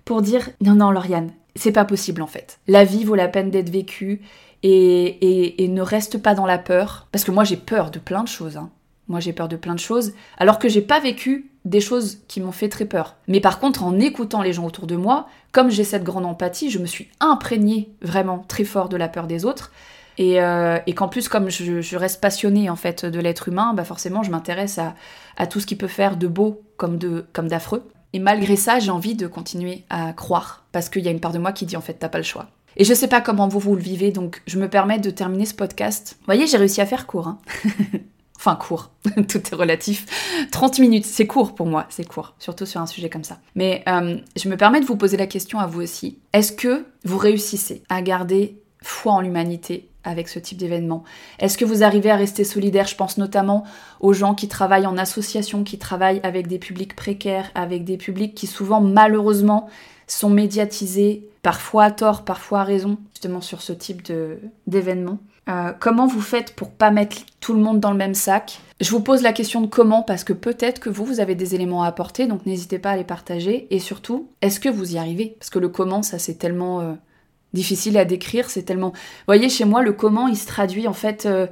pour 0.04 0.22
dire 0.22 0.50
non, 0.60 0.74
non, 0.74 0.90
Lauriane, 0.90 1.32
c'est 1.58 1.72
pas 1.72 1.84
possible 1.84 2.22
en 2.22 2.26
fait. 2.26 2.58
La 2.66 2.84
vie 2.84 3.04
vaut 3.04 3.14
la 3.14 3.28
peine 3.28 3.50
d'être 3.50 3.70
vécue 3.70 4.22
et, 4.62 5.62
et, 5.62 5.68
ne 5.68 5.82
reste 5.82 6.18
pas 6.18 6.34
dans 6.34 6.46
la 6.46 6.58
peur. 6.58 7.06
Parce 7.12 7.24
que 7.24 7.30
moi 7.30 7.44
j'ai 7.44 7.56
peur 7.56 7.90
de 7.90 7.98
plein 7.98 8.22
de 8.22 8.28
choses. 8.28 8.56
Hein. 8.56 8.70
Moi 9.08 9.20
j'ai 9.20 9.32
peur 9.32 9.48
de 9.48 9.56
plein 9.56 9.74
de 9.74 9.80
choses, 9.80 10.12
alors 10.36 10.58
que 10.58 10.68
j'ai 10.68 10.82
pas 10.82 11.00
vécu 11.00 11.50
des 11.64 11.80
choses 11.80 12.18
qui 12.28 12.40
m'ont 12.40 12.52
fait 12.52 12.68
très 12.68 12.84
peur. 12.84 13.16
Mais 13.26 13.40
par 13.40 13.58
contre, 13.58 13.82
en 13.82 13.98
écoutant 13.98 14.42
les 14.42 14.52
gens 14.52 14.64
autour 14.64 14.86
de 14.86 14.96
moi, 14.96 15.28
comme 15.52 15.70
j'ai 15.70 15.84
cette 15.84 16.04
grande 16.04 16.26
empathie, 16.26 16.70
je 16.70 16.78
me 16.78 16.86
suis 16.86 17.08
imprégnée 17.20 17.90
vraiment 18.02 18.44
très 18.48 18.64
fort 18.64 18.88
de 18.88 18.96
la 18.96 19.08
peur 19.08 19.26
des 19.26 19.44
autres. 19.44 19.72
Et, 20.18 20.42
euh, 20.42 20.78
qu'en 20.96 21.08
plus, 21.08 21.28
comme 21.28 21.48
je, 21.48 21.96
reste 21.96 22.20
passionnée 22.20 22.68
en 22.68 22.76
fait 22.76 23.04
de 23.04 23.20
l'être 23.20 23.48
humain, 23.48 23.72
bah 23.72 23.84
forcément, 23.84 24.22
je 24.22 24.30
m'intéresse 24.30 24.78
à, 24.78 24.94
à, 25.36 25.46
tout 25.46 25.60
ce 25.60 25.66
qui 25.66 25.76
peut 25.76 25.86
faire 25.86 26.16
de 26.16 26.26
beau 26.26 26.62
comme 26.76 26.98
de 26.98 27.24
comme 27.32 27.48
d'affreux. 27.48 27.88
Et 28.12 28.18
malgré 28.18 28.56
ça, 28.56 28.78
j'ai 28.78 28.90
envie 28.90 29.14
de 29.14 29.26
continuer 29.26 29.84
à 29.90 30.12
croire, 30.12 30.64
parce 30.72 30.88
qu'il 30.88 31.04
y 31.04 31.08
a 31.08 31.10
une 31.10 31.20
part 31.20 31.32
de 31.32 31.38
moi 31.38 31.52
qui 31.52 31.66
dit 31.66 31.76
en 31.76 31.80
fait 31.80 31.94
t'as 31.94 32.08
pas 32.08 32.18
le 32.18 32.24
choix. 32.24 32.48
Et 32.76 32.84
je 32.84 32.94
sais 32.94 33.08
pas 33.08 33.20
comment 33.20 33.48
vous 33.48 33.58
vous 33.58 33.74
le 33.74 33.82
vivez, 33.82 34.12
donc 34.12 34.42
je 34.46 34.58
me 34.58 34.68
permets 34.68 34.98
de 34.98 35.10
terminer 35.10 35.46
ce 35.46 35.54
podcast. 35.54 36.16
Vous 36.20 36.26
voyez, 36.26 36.46
j'ai 36.46 36.56
réussi 36.56 36.80
à 36.80 36.86
faire 36.86 37.06
court. 37.06 37.26
Hein 37.26 37.38
enfin 38.36 38.54
court, 38.54 38.90
tout 39.28 39.38
est 39.38 39.54
relatif. 39.54 40.06
30 40.52 40.78
minutes, 40.78 41.04
c'est 41.04 41.26
court 41.26 41.54
pour 41.54 41.66
moi, 41.66 41.86
c'est 41.90 42.06
court, 42.06 42.34
surtout 42.38 42.66
sur 42.66 42.80
un 42.80 42.86
sujet 42.86 43.10
comme 43.10 43.24
ça. 43.24 43.40
Mais 43.56 43.82
euh, 43.88 44.18
je 44.36 44.48
me 44.48 44.56
permets 44.56 44.80
de 44.80 44.86
vous 44.86 44.96
poser 44.96 45.16
la 45.16 45.26
question 45.26 45.58
à 45.58 45.66
vous 45.66 45.82
aussi. 45.82 46.18
Est-ce 46.32 46.52
que 46.52 46.86
vous 47.04 47.18
réussissez 47.18 47.82
à 47.88 48.00
garder 48.00 48.62
foi 48.82 49.12
en 49.12 49.20
l'humanité 49.20 49.87
avec 50.04 50.28
ce 50.28 50.38
type 50.38 50.58
d'événement 50.58 51.04
Est-ce 51.38 51.58
que 51.58 51.64
vous 51.64 51.82
arrivez 51.82 52.10
à 52.10 52.16
rester 52.16 52.44
solidaire? 52.44 52.86
Je 52.86 52.94
pense 52.94 53.18
notamment 53.18 53.64
aux 54.00 54.12
gens 54.12 54.34
qui 54.34 54.48
travaillent 54.48 54.86
en 54.86 54.96
association, 54.96 55.64
qui 55.64 55.78
travaillent 55.78 56.20
avec 56.22 56.46
des 56.46 56.58
publics 56.58 56.96
précaires, 56.96 57.50
avec 57.54 57.84
des 57.84 57.96
publics 57.96 58.34
qui 58.34 58.46
souvent 58.46 58.80
malheureusement 58.80 59.68
sont 60.06 60.30
médiatisés, 60.30 61.28
parfois 61.42 61.84
à 61.84 61.90
tort, 61.90 62.24
parfois 62.24 62.60
à 62.60 62.64
raison, 62.64 62.98
justement 63.12 63.40
sur 63.40 63.62
ce 63.62 63.72
type 63.72 64.10
d'événement. 64.66 65.18
Euh, 65.48 65.72
comment 65.78 66.06
vous 66.06 66.20
faites 66.20 66.54
pour 66.54 66.70
pas 66.70 66.90
mettre 66.90 67.18
tout 67.40 67.54
le 67.54 67.60
monde 67.60 67.80
dans 67.80 67.90
le 67.90 67.96
même 67.96 68.14
sac? 68.14 68.60
Je 68.80 68.90
vous 68.90 69.00
pose 69.00 69.22
la 69.22 69.32
question 69.32 69.60
de 69.62 69.66
comment 69.66 70.02
parce 70.02 70.22
que 70.22 70.34
peut-être 70.34 70.78
que 70.78 70.90
vous, 70.90 71.04
vous 71.04 71.20
avez 71.20 71.34
des 71.34 71.54
éléments 71.54 71.82
à 71.82 71.88
apporter, 71.88 72.26
donc 72.26 72.44
n'hésitez 72.44 72.78
pas 72.78 72.90
à 72.90 72.96
les 72.96 73.04
partager. 73.04 73.66
Et 73.70 73.78
surtout, 73.78 74.28
est-ce 74.42 74.60
que 74.60 74.68
vous 74.68 74.94
y 74.94 74.98
arrivez? 74.98 75.36
Parce 75.38 75.50
que 75.50 75.58
le 75.58 75.68
comment, 75.68 76.02
ça 76.02 76.18
c'est 76.18 76.34
tellement 76.34 76.80
euh, 76.80 76.92
difficile 77.52 77.96
à 77.98 78.04
décrire, 78.04 78.50
c'est 78.50 78.62
tellement... 78.62 78.90
Vous 78.90 79.24
voyez, 79.26 79.48
chez 79.48 79.64
moi, 79.64 79.82
le 79.82 79.92
comment, 79.92 80.28
il 80.28 80.36
se 80.36 80.46
traduit 80.46 80.88
en 80.88 80.92
fait... 80.92 81.26
Euh, 81.26 81.46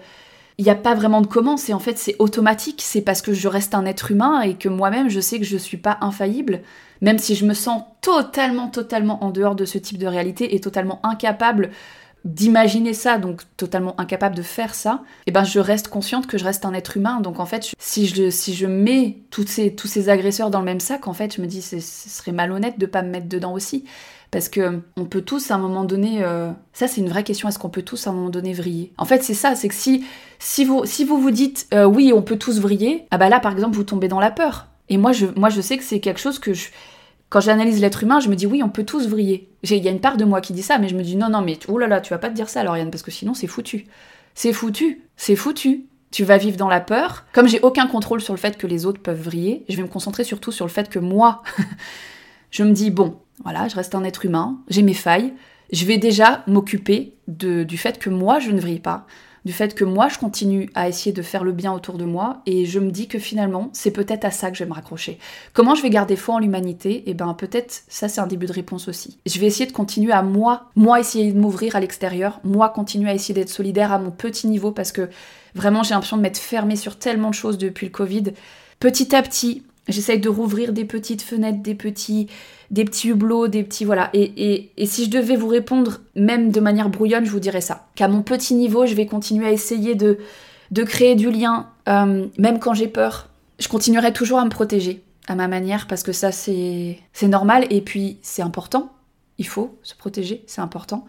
il 0.59 0.65
n'y 0.65 0.71
a 0.71 0.75
pas 0.75 0.95
vraiment 0.95 1.21
de 1.21 1.27
comment, 1.27 1.59
c'est 1.59 1.75
en 1.75 1.79
fait 1.79 1.99
c'est 1.99 2.17
automatique, 2.19 2.81
c'est 2.83 3.03
parce 3.03 3.21
que 3.21 3.35
je 3.35 3.47
reste 3.47 3.75
un 3.75 3.85
être 3.85 4.11
humain 4.11 4.41
et 4.41 4.55
que 4.55 4.71
moi-même 4.71 5.11
je 5.11 5.21
sais 5.21 5.39
que 5.39 5.45
je 5.45 5.55
ne 5.55 5.61
suis 5.61 5.77
pas 5.77 5.99
infaillible, 6.01 6.63
même 7.03 7.19
si 7.19 7.35
je 7.35 7.45
me 7.45 7.53
sens 7.53 7.83
totalement, 8.01 8.69
totalement 8.69 9.23
en 9.23 9.31
dehors 9.31 9.55
de 9.55 9.67
ce 9.67 9.77
type 9.77 9.99
de 9.99 10.07
réalité 10.07 10.55
et 10.55 10.61
totalement 10.61 11.05
incapable 11.05 11.71
d'imaginer 12.25 12.93
ça, 12.93 13.19
donc 13.19 13.43
totalement 13.57 13.99
incapable 14.01 14.35
de 14.35 14.43
faire 14.43 14.75
ça, 14.75 15.03
et 15.05 15.23
eh 15.27 15.31
ben 15.31 15.45
je 15.45 15.61
reste 15.61 15.89
consciente 15.89 16.27
que 16.27 16.39
je 16.39 16.45
reste 16.45 16.65
un 16.65 16.75
être 16.75 16.97
humain. 16.97 17.21
Donc 17.21 17.39
en 17.39 17.47
fait, 17.47 17.73
si 17.79 18.07
je, 18.07 18.31
si 18.31 18.55
je 18.55 18.67
mets 18.67 19.19
ces, 19.47 19.75
tous 19.75 19.87
ces 19.87 20.09
agresseurs 20.09 20.51
dans 20.51 20.59
le 20.59 20.65
même 20.65 20.81
sac, 20.81 21.07
en 21.07 21.13
fait, 21.13 21.37
je 21.37 21.41
me 21.41 21.47
dis 21.47 21.63
ce 21.63 21.79
serait 21.79 22.33
malhonnête 22.33 22.81
de 22.81 22.87
pas 22.87 23.03
me 23.03 23.11
mettre 23.11 23.29
dedans 23.29 23.53
aussi. 23.53 23.85
Parce 24.37 24.51
que 24.51 24.83
on 24.99 25.07
peut 25.07 25.23
tous 25.23 25.51
à 25.51 25.55
un 25.55 25.59
moment 25.59 25.85
donné, 25.85 26.23
euh, 26.23 26.51
ça 26.75 26.89
c'est 26.89 27.01
une 27.01 27.09
vraie 27.09 27.25
question, 27.25 27.49
est-ce 27.49 27.59
qu'on 27.59 27.71
peut 27.71 27.81
tous 27.81 28.07
à 28.07 28.11
un 28.11 28.13
moment 28.13 28.29
donné 28.29 28.53
vriller? 28.53 28.93
En 28.99 29.07
fait 29.07 29.23
c'est 29.23 29.33
ça, 29.33 29.55
c'est 29.55 29.67
que 29.67 29.75
si, 29.75 30.05
si, 30.39 30.67
vous, 30.67 30.85
si 30.85 31.07
vous 31.07 31.19
vous 31.19 31.31
dites 31.31 31.67
euh, 31.73 31.87
oui 31.87 32.13
on 32.15 32.21
peut 32.21 32.37
tous 32.37 32.61
vriller, 32.61 33.07
ah 33.11 33.17
bah 33.17 33.31
là 33.31 33.41
par 33.41 33.53
exemple 33.53 33.75
vous 33.75 33.85
tombez 33.85 34.09
dans 34.09 34.21
la 34.21 34.31
peur. 34.31 34.67
Et 34.91 34.99
moi 34.99 35.13
je, 35.13 35.25
moi 35.37 35.49
je 35.49 35.63
sais 35.63 35.79
que 35.79 35.83
c'est 35.83 36.01
quelque 36.01 36.21
chose 36.21 36.39
que 36.39 36.53
je... 36.53 36.67
Quand 37.31 37.41
j'analyse 37.41 37.81
l'être 37.81 38.03
humain, 38.03 38.21
je 38.21 38.29
me 38.29 38.37
dis 38.37 38.45
oui, 38.45 38.63
on 38.63 38.69
peut 38.69 38.85
tous 38.85 39.09
vriller. 39.09 39.49
Il 39.63 39.83
y 39.83 39.89
a 39.89 39.91
une 39.91 40.03
part 40.03 40.19
de 40.19 40.27
moi 40.27 40.43
qui 40.43 40.53
dit 40.53 40.63
ça, 40.63 40.77
mais 40.77 40.89
je 40.89 40.97
me 40.97 41.03
dis 41.03 41.17
non, 41.17 41.31
non, 41.31 41.41
mais 41.41 41.59
oh 41.69 41.79
là 41.79 41.87
là, 41.87 42.03
tu 42.03 42.13
vas 42.13 42.19
pas 42.19 42.29
te 42.29 42.35
dire 42.35 42.51
ça, 42.51 42.63
Lauriane, 42.63 42.91
parce 42.91 43.03
que 43.03 43.11
sinon 43.11 43.33
c'est 43.33 43.47
foutu. 43.47 43.87
C'est 44.35 44.53
foutu, 44.53 45.01
c'est 45.17 45.35
foutu. 45.35 45.87
Tu 46.11 46.25
vas 46.25 46.37
vivre 46.37 46.59
dans 46.59 46.69
la 46.69 46.81
peur. 46.83 47.25
Comme 47.33 47.49
j'ai 47.49 47.61
aucun 47.61 47.87
contrôle 47.87 48.21
sur 48.21 48.35
le 48.35 48.39
fait 48.39 48.59
que 48.59 48.67
les 48.67 48.85
autres 48.85 49.01
peuvent 49.01 49.23
vriller, 49.23 49.65
je 49.71 49.77
vais 49.79 49.83
me 49.83 49.89
concentrer 49.89 50.25
surtout 50.25 50.53
sur 50.53 50.67
le 50.67 50.71
fait 50.71 50.91
que 50.91 50.99
moi, 50.99 51.43
je 52.51 52.65
me 52.65 52.73
dis 52.73 52.91
bon, 52.91 53.17
voilà, 53.43 53.69
je 53.69 53.77
reste 53.77 53.95
un 53.95 54.05
être 54.05 54.25
humain, 54.25 54.59
j'ai 54.69 54.83
mes 54.83 54.95
failles, 54.95 55.33
je 55.73 55.85
vais 55.85 55.99
déjà 55.99 56.43
m'occuper 56.47 57.15
du 57.29 57.79
fait 57.79 57.99
que 57.99 58.11
moi 58.11 58.39
je 58.39 58.51
ne 58.51 58.61
vrille 58.61 58.81
pas, 58.81 59.07
du 59.45 59.53
fait 59.53 59.77
que 59.77 59.85
moi 59.85 60.09
je 60.09 60.19
continue 60.19 60.69
à 60.75 60.89
essayer 60.89 61.13
de 61.13 61.23
faire 61.23 61.45
le 61.45 61.53
bien 61.53 61.73
autour 61.73 61.99
de 61.99 62.05
moi 62.05 62.43
et 62.47 62.67
je 62.67 62.81
me 62.81 62.91
dis 62.91 63.07
que 63.07 63.21
finalement 63.21 63.71
c'est 63.73 63.93
peut-être 63.93 64.25
à 64.25 64.33
ça 64.33 64.51
que 64.51 64.57
je 64.57 64.65
vais 64.65 64.69
me 64.69 64.75
raccrocher. 64.75 65.19
Comment 65.53 65.77
je 65.77 65.83
vais 65.83 65.91
garder 65.91 66.17
foi 66.17 66.35
en 66.35 66.39
l'humanité? 66.41 67.05
Eh 67.07 67.15
ben 67.15 67.33
peut-être 67.35 67.85
ça 67.87 68.09
c'est 68.09 68.21
un 68.21 68.27
début 68.27 68.47
de 68.47 68.53
réponse 68.53 68.89
aussi. 68.89 69.19
Je 69.25 69.39
vais 69.39 69.47
essayer 69.47 69.67
de 69.67 69.73
continuer 69.73 70.13
à 70.13 70.23
moi, 70.23 70.71
moi 70.75 70.99
essayer 70.99 71.33
de 71.33 71.39
m'ouvrir 71.39 71.77
à 71.77 71.81
l'extérieur, 71.81 72.41
moi 72.43 72.71
continuer 72.71 73.09
à 73.09 73.15
essayer 73.15 73.35
d'être 73.35 73.49
solidaire 73.49 73.93
à 73.93 74.01
mon 74.01 74.11
petit 74.11 74.49
niveau 74.49 74.73
parce 74.73 74.91
que 74.91 75.09
vraiment 75.55 75.85
j'ai 75.85 75.95
l'impression 75.95 76.17
de 76.17 76.23
m'être 76.23 76.39
fermée 76.39 76.77
sur 76.77 76.99
tellement 76.99 77.31
de 77.31 77.35
choses 77.35 77.57
depuis 77.57 77.87
le 77.87 77.93
Covid. 77.93 78.25
Petit 78.81 79.15
à 79.15 79.23
petit, 79.23 79.63
J'essaye 79.89 80.19
de 80.19 80.29
rouvrir 80.29 80.73
des 80.73 80.85
petites 80.85 81.23
fenêtres, 81.23 81.63
des 81.63 81.75
petits, 81.75 82.27
des 82.71 82.85
petits 82.85 83.09
hublots, 83.09 83.47
des 83.47 83.63
petits 83.63 83.85
voilà. 83.85 84.11
Et, 84.13 84.71
et, 84.77 84.87
si 84.87 85.05
je 85.05 85.11
devais 85.11 85.37
vous 85.37 85.49
répondre, 85.49 86.01
même 86.17 86.51
de 86.51 86.61
manière 86.61 86.89
brouillonne, 86.89 87.25
je 87.25 87.31
vous 87.31 87.41
dirais 87.41 87.61
ça. 87.61 87.87
Qu'à 87.95 88.09
mon 88.09 88.23
petit 88.23 88.55
niveau, 88.55 88.87
je 88.87 88.95
vais 88.95 89.07
continuer 89.07 89.47
à 89.47 89.53
essayer 89.53 89.95
de, 89.95 90.19
de 90.73 90.83
créer 90.83 91.15
du 91.15 91.31
lien, 91.31 91.69
euh, 91.89 92.27
même 92.39 92.59
quand 92.59 92.75
j'ai 92.75 92.89
peur. 92.89 93.29
Je 93.59 93.69
continuerai 93.69 94.13
toujours 94.13 94.39
à 94.39 94.45
me 94.45 94.51
protéger 94.51 95.03
à 95.29 95.35
ma 95.35 95.49
manière 95.49 95.87
parce 95.87 96.03
que 96.03 96.13
ça 96.13 96.31
c'est 96.31 96.99
normal 97.23 97.67
et 97.71 97.81
puis 97.81 98.19
c'est 98.23 98.43
important. 98.43 98.93
Il 99.39 99.47
faut 99.47 99.79
se 99.83 99.95
protéger, 99.95 100.43
c'est 100.47 100.61
important 100.61 101.07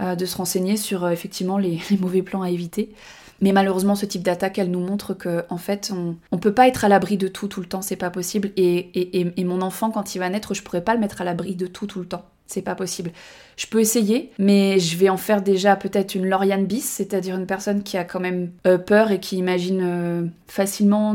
euh, 0.00 0.14
de 0.14 0.26
se 0.26 0.36
renseigner 0.36 0.76
sur 0.76 1.04
euh, 1.04 1.10
effectivement 1.10 1.58
les 1.58 1.80
mauvais 2.00 2.22
plans 2.22 2.42
à 2.42 2.50
éviter. 2.50 2.94
Mais 3.40 3.52
malheureusement, 3.52 3.94
ce 3.94 4.06
type 4.06 4.22
d'attaque, 4.22 4.58
elle 4.58 4.70
nous 4.70 4.80
montre 4.80 5.14
que, 5.14 5.44
en 5.48 5.58
fait, 5.58 5.92
on, 5.94 6.16
on 6.32 6.38
peut 6.38 6.54
pas 6.54 6.66
être 6.68 6.84
à 6.84 6.88
l'abri 6.88 7.16
de 7.16 7.28
tout 7.28 7.48
tout 7.48 7.60
le 7.60 7.66
temps, 7.66 7.82
c'est 7.82 7.96
pas 7.96 8.10
possible. 8.10 8.50
Et, 8.56 8.76
et, 8.94 9.32
et, 9.36 9.44
mon 9.44 9.62
enfant, 9.62 9.90
quand 9.90 10.14
il 10.14 10.18
va 10.18 10.28
naître, 10.28 10.54
je 10.54 10.62
pourrais 10.62 10.82
pas 10.82 10.94
le 10.94 11.00
mettre 11.00 11.20
à 11.20 11.24
l'abri 11.24 11.54
de 11.54 11.66
tout 11.66 11.86
tout 11.86 12.00
le 12.00 12.06
temps. 12.06 12.24
C'est 12.46 12.62
pas 12.62 12.74
possible. 12.74 13.10
Je 13.58 13.66
peux 13.66 13.78
essayer, 13.78 14.32
mais 14.38 14.78
je 14.78 14.96
vais 14.96 15.10
en 15.10 15.18
faire 15.18 15.42
déjà 15.42 15.76
peut-être 15.76 16.14
une 16.14 16.26
Lauriane 16.26 16.64
bis, 16.64 16.84
c'est-à-dire 16.84 17.36
une 17.36 17.44
personne 17.44 17.82
qui 17.82 17.98
a 17.98 18.04
quand 18.04 18.20
même 18.20 18.52
euh, 18.66 18.78
peur 18.78 19.10
et 19.10 19.20
qui 19.20 19.36
imagine 19.36 19.82
euh, 19.82 20.22
facilement 20.46 21.14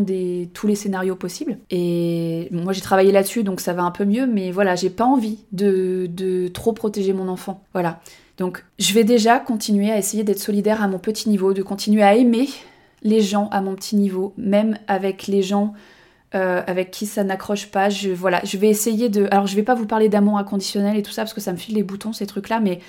tous 0.54 0.68
les 0.68 0.76
scénarios 0.76 1.16
possibles. 1.16 1.58
Et 1.72 2.50
moi 2.52 2.72
j'ai 2.72 2.82
travaillé 2.82 3.12
là-dessus, 3.12 3.44
donc 3.44 3.62
ça 3.62 3.74
va 3.74 3.82
un 3.82 3.90
peu 3.90 4.06
mieux, 4.06 4.28
mais 4.28 4.52
voilà, 4.52 4.76
j'ai 4.76 4.92
pas 4.92 5.06
envie 5.06 5.40
de, 5.52 6.08
de 6.08 6.50
trop 6.50 6.72
protéger 6.72 7.14
mon 7.14 7.28
enfant. 7.28 7.64
Voilà. 7.74 8.00
Donc 8.38 8.66
je 8.80 8.94
vais 8.94 9.04
déjà 9.04 9.40
continuer 9.40 9.92
à 9.92 9.98
essayer 9.98 10.24
d'être 10.24 10.40
solidaire 10.40 10.82
à 10.82 10.88
mon 10.88 11.00
petit 11.00 11.30
niveau, 11.30 11.54
de 11.54 11.62
continuer 11.62 12.04
à 12.04 12.16
aimer 12.16 12.50
les 13.04 13.22
gens 13.22 13.50
à 13.50 13.62
mon 13.62 13.76
petit 13.76 13.96
niveau, 13.96 14.34
même 14.38 14.78
avec 14.88 15.28
les 15.28 15.42
gens 15.42 15.74
euh, 16.36 16.64
avec 16.66 16.90
qui 16.90 17.06
ça 17.06 17.24
n'accroche 17.24 17.68
pas. 17.68 17.90
Je, 17.90 18.10
voilà, 18.10 18.42
je 18.44 18.58
vais 18.58 18.68
essayer 18.68 19.08
de... 19.08 19.28
Alors 19.30 19.46
je 19.46 19.56
vais 19.56 19.62
pas 19.62 19.76
vous 19.76 19.86
parler 19.86 20.10
d'amour 20.10 20.40
inconditionnel 20.40 20.98
et 20.98 21.04
tout 21.04 21.12
ça, 21.12 21.22
parce 21.22 21.34
que 21.34 21.42
ça 21.42 21.52
me 21.52 21.58
file 21.58 21.76
les 21.76 21.84
boutons, 21.84 22.14
ces 22.14 22.26
trucs-là, 22.26 22.60
mais... 22.60 22.80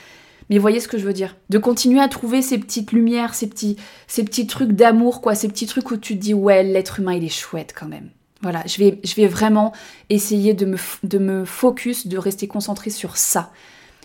Mais 0.51 0.59
voyez 0.59 0.79
ce 0.79 0.89
que 0.89 0.99
je 0.99 1.07
veux 1.07 1.15
dire. 1.15 1.37
De 1.49 1.57
continuer 1.57 2.01
à 2.01 2.09
trouver 2.09 2.43
ces 2.43 2.59
petites 2.59 2.93
lumières, 2.93 3.35
ces 3.35 3.49
petits, 3.49 3.77
ces 4.07 4.25
petits 4.25 4.47
trucs 4.47 4.73
d'amour, 4.73 5.23
quoi, 5.23 5.35
ces 5.35 5.49
petits 5.49 5.67
trucs 5.67 5.91
où 5.91 5.97
tu 5.97 6.17
te 6.17 6.21
dis, 6.21 6.35
ouais, 6.35 6.63
l'être 6.63 7.01
humain, 7.01 7.15
il 7.15 7.25
est 7.25 7.31
chouette 7.31 7.75
quand 7.79 7.87
même. 7.87 8.11
Voilà, 8.43 8.63
je 8.67 8.79
vais, 8.79 9.27
vraiment 9.27 9.73
essayer 10.11 10.53
de 10.53 10.67
me, 10.67 10.77
de 11.03 11.19
me 11.19 11.47
focus, 11.47 12.07
de 12.07 12.19
rester 12.19 12.47
concentré 12.47 12.91
sur 12.91 13.17
ça, 13.17 13.53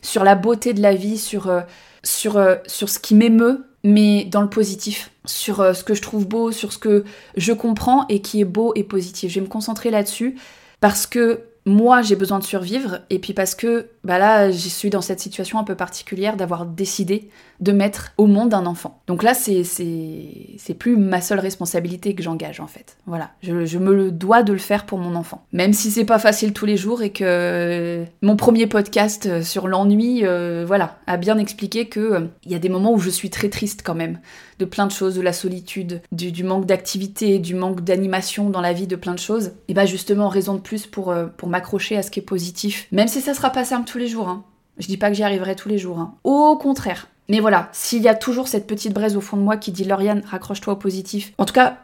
sur 0.02 0.24
la 0.24 0.36
beauté 0.36 0.74
de 0.74 0.82
la 0.82 0.94
vie, 0.94 1.18
sur, 1.18 1.50
euh, 1.50 1.62
sur, 2.04 2.38
euh, 2.38 2.56
sur 2.68 2.90
ce 2.90 3.00
qui 3.00 3.16
m'émeut, 3.16 3.66
mais 3.84 4.26
dans 4.26 4.42
le 4.42 4.50
positif, 4.50 5.12
sur 5.26 5.62
euh, 5.62 5.74
ce 5.74 5.84
que 5.84 5.94
je 5.94 6.02
trouve 6.02 6.28
beau, 6.28 6.52
sur 6.52 6.74
ce 6.74 6.78
que 6.78 7.04
je 7.38 7.54
comprends 7.54 8.06
et 8.08 8.22
qui 8.22 8.42
est 8.42 8.46
beau 8.46 8.74
et 8.76 8.84
positif. 8.84 9.32
Je 9.32 9.36
vais 9.36 9.46
me 9.46 9.52
concentrer 9.52 9.92
là-dessus 9.92 10.38
parce 10.82 11.08
que 11.08 11.42
moi 11.70 12.02
j'ai 12.02 12.16
besoin 12.16 12.40
de 12.40 12.44
survivre 12.44 13.00
et 13.10 13.20
puis 13.20 13.34
parce 13.34 13.56
que 13.56 13.88
bah 14.04 14.18
là 14.18 14.52
je 14.52 14.70
suis 14.70 14.90
dans 14.90 15.02
cette 15.02 15.20
situation 15.20 15.60
un 15.60 15.64
peu 15.64 15.76
particulière 15.76 16.36
d'avoir 16.36 16.66
décidé 16.66 17.30
de 17.60 17.72
mettre 17.72 18.14
au 18.18 18.26
monde 18.26 18.54
un 18.54 18.66
enfant. 18.66 19.02
Donc 19.08 19.24
là 19.24 19.34
c'est 19.34 19.64
c'est 19.64 20.74
plus 20.74 20.98
ma 20.98 21.22
seule 21.22 21.40
responsabilité 21.40 22.16
que 22.16 22.24
j'engage 22.24 22.60
en 22.60 22.68
fait. 22.68 22.98
Voilà, 23.06 23.32
je, 23.42 23.66
je, 23.66 23.78
me 23.78 23.94
le 23.94 24.12
dois 24.12 24.44
de 24.44 24.54
le 24.54 24.60
faire 24.60 24.86
pour 24.86 24.98
mon 24.98 25.16
enfant. 25.16 25.46
Même 25.52 25.74
si 25.74 25.92
c'est 25.92 26.06
pas 26.06 26.20
facile 26.20 26.54
tous 26.54 26.66
les 26.66 26.78
jours 26.78 27.02
et 27.02 27.12
que 27.12 28.04
mon 28.22 28.36
premier 28.36 28.68
podcast 28.68 29.42
sur 29.42 29.68
l'ennui 29.68 30.26
euh, 30.26 30.64
voilà 30.66 30.98
a 31.08 31.18
bien 31.18 31.38
expliqué 31.38 31.86
que 31.86 32.00
euh, 32.00 32.20
il 32.44 32.52
y 32.52 32.56
a 32.56 32.60
des 32.60 32.70
moments 32.70 32.94
où 32.94 33.00
je 33.00 33.10
suis 33.10 33.30
très 33.30 33.50
triste 33.50 33.82
quand 33.84 33.96
même 33.96 34.20
de 34.60 34.66
plein 34.66 34.86
de 34.86 34.92
choses, 34.92 35.16
de 35.16 35.22
la 35.22 35.32
solitude, 35.32 36.02
du, 36.12 36.44
manque 36.44 36.66
d'activité, 36.66 37.40
du 37.40 37.56
manque 37.56 37.82
d'animation 37.82 38.50
dans 38.50 38.60
la 38.60 38.74
vie, 38.74 38.88
de 38.88 38.98
plein 38.98 39.14
de 39.14 39.20
choses. 39.20 39.52
Et 39.70 39.74
bah 39.74 39.86
justement 39.86 40.28
raison 40.28 40.54
de 40.54 40.60
plus 40.60 40.86
pour 40.86 41.12
euh, 41.12 41.28
pour 41.28 41.50
m'accrocher 41.60 41.98
à 41.98 42.04
ce 42.04 42.10
qui 42.10 42.22
est 42.22 42.24
positif, 42.24 42.88
même 42.94 43.10
si 43.10 43.20
ça 43.20 43.34
sera 43.34 43.50
pas 43.50 43.66
simple 43.66 43.86
tous 43.86 43.98
les 43.98 44.08
jours. 44.08 44.30
Hein. 44.30 44.46
Je 44.78 44.88
dis 44.88 44.96
pas 44.96 45.10
que 45.10 45.16
j'y 45.16 45.24
arriverai 45.24 45.58
tous 45.58 45.68
les 45.68 45.78
jours. 45.78 46.00
Hein. 46.00 46.16
Au 46.24 46.56
contraire. 46.56 47.08
Mais 47.28 47.42
voilà, 47.42 47.68
s'il 47.74 48.02
y 48.02 48.08
a 48.08 48.16
toujours 48.16 48.48
cette 48.48 48.66
petite 48.66 48.94
braise 48.94 49.18
au 49.18 49.22
fond 49.22 49.36
de 49.36 49.42
moi 49.42 49.58
qui 49.58 49.74
dit 49.74 49.84
Lauriane, 49.84 50.24
raccroche-toi 50.26 50.74
au 50.74 50.78
positif. 50.78 51.34
En 51.38 51.44
tout 51.44 51.54
cas, 51.54 51.78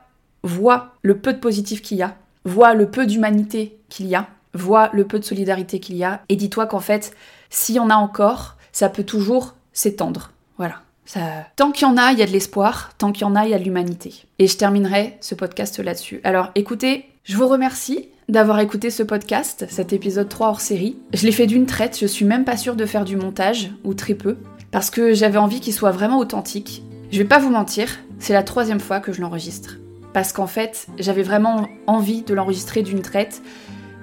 vois 0.43 0.93
le 1.01 1.17
peu 1.17 1.33
de 1.33 1.39
positif 1.39 1.81
qu'il 1.81 1.97
y 1.97 2.03
a, 2.03 2.15
vois 2.45 2.73
le 2.73 2.89
peu 2.89 3.05
d'humanité 3.05 3.77
qu'il 3.89 4.07
y 4.07 4.15
a, 4.15 4.27
vois 4.53 4.89
le 4.93 5.05
peu 5.05 5.19
de 5.19 5.25
solidarité 5.25 5.81
qu'il 5.81 5.97
y 5.97 6.05
a, 6.05 6.21
et 6.29 6.37
dis-toi 6.37 6.67
qu'en 6.67 6.79
fait, 6.79 7.13
s'il 7.49 7.75
y 7.75 7.79
en 7.79 7.89
a 7.89 7.95
encore, 7.95 8.55
ça 8.71 8.87
peut 8.87 9.03
toujours 9.03 9.55
s'étendre. 9.73 10.31
Voilà. 10.57 10.81
Ça... 11.05 11.19
Tant 11.57 11.71
qu'il 11.71 11.87
y 11.87 11.91
en 11.91 11.97
a, 11.97 12.13
il 12.13 12.17
y 12.17 12.23
a 12.23 12.25
de 12.25 12.31
l'espoir. 12.31 12.93
Tant 12.97 13.11
qu'il 13.11 13.23
y 13.23 13.29
en 13.29 13.35
a, 13.35 13.45
il 13.45 13.51
y 13.51 13.53
a 13.53 13.59
de 13.59 13.63
l'humanité. 13.63 14.23
Et 14.39 14.47
je 14.47 14.57
terminerai 14.57 15.17
ce 15.19 15.35
podcast 15.35 15.77
là-dessus. 15.77 16.21
Alors 16.23 16.49
écoutez, 16.55 17.05
je 17.25 17.37
vous 17.37 17.47
remercie 17.47 18.09
d'avoir 18.29 18.59
écouté 18.59 18.89
ce 18.89 19.03
podcast, 19.03 19.65
cet 19.69 19.93
épisode 19.93 20.29
3 20.29 20.47
hors 20.47 20.61
série. 20.61 20.97
Je 21.13 21.25
l'ai 21.25 21.31
fait 21.31 21.47
d'une 21.47 21.65
traite, 21.65 21.97
je 21.99 22.07
suis 22.07 22.25
même 22.25 22.43
pas 22.43 22.57
sûre 22.57 22.75
de 22.75 22.85
faire 22.85 23.05
du 23.05 23.15
montage, 23.15 23.71
ou 23.83 23.93
très 23.93 24.15
peu, 24.15 24.37
parce 24.71 24.89
que 24.89 25.13
j'avais 25.13 25.37
envie 25.37 25.59
qu'il 25.59 25.73
soit 25.73 25.91
vraiment 25.91 26.17
authentique. 26.17 26.83
Je 27.11 27.17
vais 27.19 27.25
pas 27.27 27.39
vous 27.39 27.51
mentir, 27.51 27.99
c'est 28.19 28.33
la 28.33 28.43
troisième 28.43 28.79
fois 28.79 28.99
que 28.99 29.13
je 29.13 29.21
l'enregistre. 29.21 29.77
Parce 30.13 30.33
qu'en 30.33 30.47
fait, 30.47 30.87
j'avais 30.97 31.23
vraiment 31.23 31.67
envie 31.87 32.23
de 32.23 32.33
l'enregistrer 32.33 32.81
d'une 32.81 33.01
traite 33.01 33.41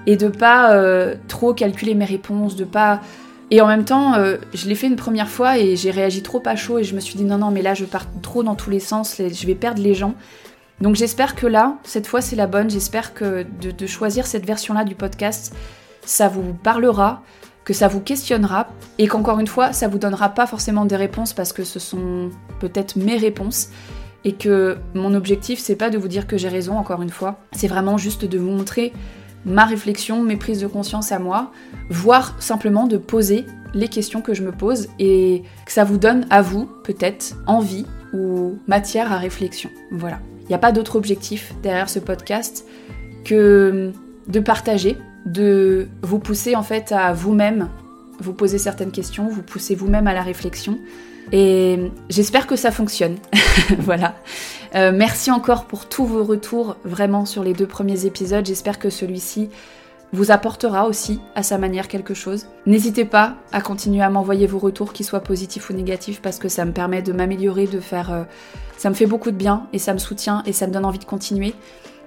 et 0.07 0.17
de 0.17 0.29
pas 0.29 0.75
euh, 0.75 1.15
trop 1.27 1.55
calculer 1.55 1.95
mes 1.95 2.05
réponses, 2.05 2.55
de 2.55 2.65
pas. 2.65 3.01
Et 3.51 3.61
en 3.61 3.67
même 3.67 3.85
temps, 3.85 4.15
euh, 4.15 4.37
je 4.55 4.69
l'ai 4.69 4.75
fait 4.75 4.87
une 4.87 4.97
première 4.97 5.29
fois 5.29 5.59
et 5.59 5.77
j'ai 5.77 5.91
réagi 5.91 6.23
trop 6.23 6.43
à 6.47 6.55
chaud 6.55 6.79
et 6.79 6.85
je 6.85 6.95
me 6.95 7.01
suis 7.01 7.17
dit 7.17 7.25
non, 7.25 7.39
non, 7.39 7.51
mais 7.51 7.63
là 7.63 7.75
je 7.75 7.85
pars 7.85 8.07
trop 8.21 8.43
dans 8.43 8.55
tous 8.55 8.71
les 8.71 8.81
sens, 8.81 9.17
je 9.19 9.47
vais 9.47 9.55
perdre 9.55 9.83
les 9.83 9.95
gens. 9.95 10.15
Donc 10.83 10.97
j'espère 10.97 11.37
que 11.37 11.47
là, 11.47 11.79
cette 11.85 12.09
fois 12.09 12.21
c'est 12.21 12.35
la 12.35 12.49
bonne, 12.49 12.69
j'espère 12.69 13.15
que 13.15 13.47
de, 13.61 13.87
choisir 13.87 14.27
cette 14.27 14.45
version-là 14.45 14.83
du 14.85 14.97
podcast, 14.97 15.55
ça 16.05 16.27
vous 16.27 16.55
parlera, 16.55 17.23
que 17.65 17.73
ça 17.73 17.87
vous 17.87 18.01
questionnera 18.01 18.67
et 18.99 19.07
qu'encore 19.07 19.39
une 19.39 19.47
fois, 19.47 19.73
ça 19.73 19.87
vous 19.87 19.99
donnera 19.99 20.31
pas 20.31 20.45
forcément 20.49 20.85
des 20.85 20.97
réponses 20.97 21.35
parce 21.35 21.53
que 21.53 21.63
ce 21.63 21.79
sont 21.79 22.31
peut-être 22.59 22.97
mes 22.97 23.17
réponses 23.17 23.69
et 24.25 24.33
que 24.33 24.77
mon 24.95 25.15
objectif 25.15 25.61
c'est 25.61 25.77
pas 25.77 25.89
de 25.89 25.99
vous 25.99 26.09
dire 26.09 26.27
que 26.27 26.37
j'ai 26.37 26.49
raison 26.49 26.77
encore 26.77 27.01
une 27.01 27.11
fois, 27.11 27.39
c'est 27.53 27.69
vraiment 27.69 27.97
juste 27.97 28.25
de 28.25 28.39
vous 28.39 28.51
montrer 28.51 28.93
ma 29.47 29.65
réflexion, 29.67 30.21
mes 30.25 30.37
prises 30.37 30.61
de 30.61 30.67
conscience 30.67 31.13
à 31.13 31.21
moi, 31.21 31.53
voire 31.91 32.35
simplement 32.41 32.89
de 32.89 32.97
poser 32.97 33.47
les 33.73 33.87
questions 33.87 34.21
que 34.21 34.35
je 34.35 34.43
me 34.43 34.51
pose 34.51 34.89
et 34.99 35.45
que 35.65 35.71
ça 35.71 35.85
vous 35.85 35.99
donne 35.99 36.27
à 36.31 36.43
vous 36.43 36.69
peut-être 36.83 37.37
envie 37.47 37.87
ou 38.13 38.59
matière 38.67 39.13
à 39.13 39.19
réflexion. 39.19 39.71
Voilà. 39.93 40.19
Il 40.43 40.49
n'y 40.49 40.55
a 40.55 40.59
pas 40.59 40.73
d'autre 40.73 40.97
objectif 40.97 41.55
derrière 41.63 41.89
ce 41.89 41.99
podcast 41.99 42.67
que 43.25 43.93
de 44.29 44.41
partager, 44.41 44.99
de 45.27 45.89
vous 46.03 46.19
pousser 46.19 46.57
en 46.57 46.63
fait 46.63 46.93
à 46.93 47.13
vous-même 47.13 47.69
vous 48.21 48.33
poser 48.33 48.59
certaines 48.59 48.93
questions, 48.93 49.29
vous 49.29 49.43
pousser 49.43 49.75
vous-même 49.75 50.07
à 50.07 50.15
la 50.15 50.23
réflexion. 50.23 50.79
Et 51.31 51.79
j'espère 52.09 52.47
que 52.47 52.57
ça 52.57 52.71
fonctionne. 52.71 53.17
voilà. 53.79 54.15
Euh, 54.75 54.93
merci 54.95 55.31
encore 55.31 55.67
pour 55.67 55.89
tous 55.89 56.05
vos 56.05 56.25
retours 56.25 56.77
vraiment 56.85 57.27
sur 57.27 57.45
les 57.45 57.53
deux 57.53 57.67
premiers 57.67 58.07
épisodes. 58.07 58.45
J'espère 58.45 58.79
que 58.79 58.91
celui-ci 58.91 59.49
vous 60.13 60.31
apportera 60.31 60.87
aussi 60.87 61.21
à 61.35 61.43
sa 61.43 61.59
manière 61.59 61.89
quelque 61.89 62.15
chose. 62.15 62.47
N'hésitez 62.67 63.05
pas 63.05 63.37
à 63.51 63.61
continuer 63.61 64.03
à 64.03 64.11
m'envoyer 64.11 64.47
vos 64.47 64.59
retours, 64.59 64.93
qu'ils 64.93 65.07
soient 65.07 65.21
positifs 65.21 65.71
ou 65.71 65.73
négatifs, 65.73 66.21
parce 66.21 66.39
que 66.39 66.49
ça 66.49 66.65
me 66.65 66.73
permet 66.73 67.03
de 67.03 67.13
m'améliorer, 67.13 67.67
de 67.67 67.81
faire... 67.81 68.13
Euh, 68.13 68.25
ça 68.77 68.91
me 68.91 68.95
fait 68.95 69.07
beaucoup 69.07 69.31
de 69.31 69.37
bien 69.37 69.69
et 69.73 69.79
ça 69.79 69.93
me 69.93 69.99
soutient 69.99 70.43
et 70.45 70.53
ça 70.53 70.67
me 70.67 70.73
donne 70.73 70.85
envie 70.85 70.99
de 70.99 71.05
continuer. 71.05 71.55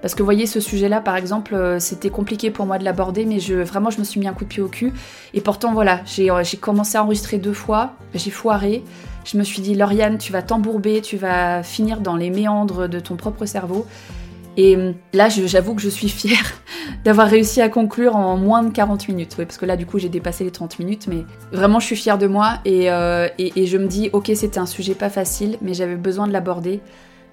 Parce 0.02 0.14
que 0.14 0.18
vous 0.20 0.26
voyez, 0.26 0.46
ce 0.46 0.60
sujet-là, 0.60 1.00
par 1.00 1.16
exemple, 1.16 1.54
euh, 1.54 1.80
c'était 1.80 2.10
compliqué 2.10 2.50
pour 2.50 2.66
moi 2.66 2.78
de 2.78 2.84
l'aborder, 2.84 3.24
mais 3.24 3.40
je, 3.40 3.54
vraiment, 3.54 3.90
je 3.90 3.98
me 3.98 4.04
suis 4.04 4.20
mis 4.20 4.28
un 4.28 4.34
coup 4.34 4.44
de 4.44 4.50
pied 4.50 4.62
au 4.62 4.68
cul. 4.68 4.92
Et 5.34 5.40
pourtant, 5.40 5.72
voilà, 5.72 6.02
j'ai 6.04 6.30
euh, 6.30 6.42
commencé 6.60 6.96
à 6.98 7.02
enregistrer 7.02 7.38
deux 7.38 7.54
fois, 7.54 7.94
j'ai 8.14 8.30
foiré. 8.30 8.84
Je 9.24 9.38
me 9.38 9.42
suis 9.42 9.62
dit, 9.62 9.74
Lauriane, 9.74 10.18
tu 10.18 10.32
vas 10.32 10.42
t'embourber, 10.42 11.00
tu 11.00 11.16
vas 11.16 11.62
finir 11.62 12.00
dans 12.00 12.14
les 12.14 12.30
méandres 12.30 12.88
de 12.88 13.00
ton 13.00 13.16
propre 13.16 13.46
cerveau. 13.46 13.86
Et 14.56 14.76
hum, 14.76 14.94
là, 15.12 15.28
j'avoue 15.28 15.74
que 15.74 15.82
je 15.82 15.88
suis 15.88 16.08
fière 16.08 16.54
d'avoir 17.04 17.28
réussi 17.28 17.60
à 17.60 17.68
conclure 17.68 18.16
en 18.16 18.36
moins 18.36 18.62
de 18.62 18.70
40 18.70 19.08
minutes. 19.08 19.36
Oui, 19.38 19.44
parce 19.44 19.58
que 19.58 19.66
là, 19.66 19.76
du 19.76 19.86
coup, 19.86 19.98
j'ai 19.98 20.08
dépassé 20.08 20.44
les 20.44 20.50
30 20.50 20.78
minutes, 20.78 21.06
mais 21.08 21.24
vraiment, 21.52 21.80
je 21.80 21.86
suis 21.86 21.96
fière 21.96 22.18
de 22.18 22.26
moi 22.26 22.58
euh, 22.66 23.28
et, 23.38 23.66
je 23.66 23.78
me 23.78 23.86
dis, 23.86 24.10
ok, 24.12 24.30
c'était 24.34 24.58
un 24.58 24.66
sujet 24.66 24.94
pas 24.94 25.10
facile, 25.10 25.58
mais 25.60 25.74
j'avais 25.74 25.96
besoin 25.96 26.26
de 26.26 26.32
l'aborder. 26.32 26.80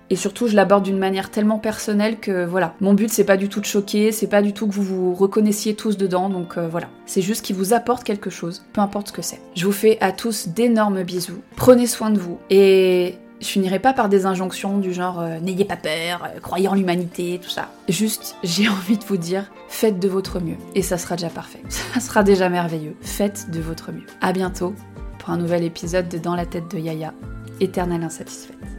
Et 0.09 0.15
surtout, 0.15 0.47
je 0.47 0.55
l'aborde 0.55 0.83
d'une 0.83 0.99
manière 0.99 1.31
tellement 1.31 1.57
personnelle 1.57 2.19
que 2.19 2.45
voilà. 2.45 2.75
Mon 2.81 2.93
but, 2.93 3.09
c'est 3.09 3.23
pas 3.23 3.37
du 3.37 3.47
tout 3.47 3.61
de 3.61 3.65
choquer, 3.65 4.11
c'est 4.11 4.27
pas 4.27 4.41
du 4.41 4.53
tout 4.53 4.67
que 4.67 4.73
vous 4.73 4.83
vous 4.83 5.13
reconnaissiez 5.13 5.75
tous 5.75 5.97
dedans, 5.97 6.29
donc 6.29 6.57
euh, 6.57 6.67
voilà. 6.67 6.89
C'est 7.05 7.21
juste 7.21 7.43
qu'il 7.43 7.55
vous 7.55 7.73
apporte 7.73 8.03
quelque 8.03 8.29
chose, 8.29 8.65
peu 8.73 8.81
importe 8.81 9.07
ce 9.07 9.13
que 9.13 9.21
c'est. 9.21 9.39
Je 9.55 9.65
vous 9.65 9.71
fais 9.71 9.97
à 10.01 10.11
tous 10.11 10.49
d'énormes 10.49 11.03
bisous. 11.03 11.41
Prenez 11.55 11.87
soin 11.87 12.09
de 12.09 12.19
vous. 12.19 12.37
Et 12.49 13.15
je 13.43 13.49
finirai 13.49 13.79
pas 13.79 13.93
par 13.93 14.09
des 14.09 14.25
injonctions 14.25 14.77
du 14.77 14.93
genre 14.93 15.19
euh, 15.19 15.39
n'ayez 15.39 15.65
pas 15.65 15.75
peur, 15.75 16.23
euh, 16.23 16.39
croyez 16.39 16.67
en 16.67 16.73
l'humanité, 16.73 17.39
tout 17.43 17.49
ça. 17.49 17.69
Juste, 17.89 18.35
j'ai 18.43 18.67
envie 18.69 18.97
de 18.97 19.03
vous 19.03 19.17
dire, 19.17 19.51
faites 19.67 19.99
de 19.99 20.07
votre 20.07 20.39
mieux. 20.39 20.57
Et 20.75 20.81
ça 20.81 20.97
sera 20.97 21.15
déjà 21.15 21.29
parfait. 21.29 21.61
Ça 21.93 21.99
sera 21.99 22.23
déjà 22.23 22.49
merveilleux. 22.49 22.95
Faites 23.01 23.51
de 23.51 23.59
votre 23.59 23.91
mieux. 23.91 24.05
À 24.21 24.33
bientôt 24.33 24.73
pour 25.19 25.29
un 25.29 25.37
nouvel 25.37 25.63
épisode 25.63 26.09
de 26.09 26.17
Dans 26.17 26.35
la 26.35 26.45
tête 26.45 26.71
de 26.71 26.79
Yaya, 26.79 27.13
éternelle 27.59 28.03
insatisfaite. 28.03 28.72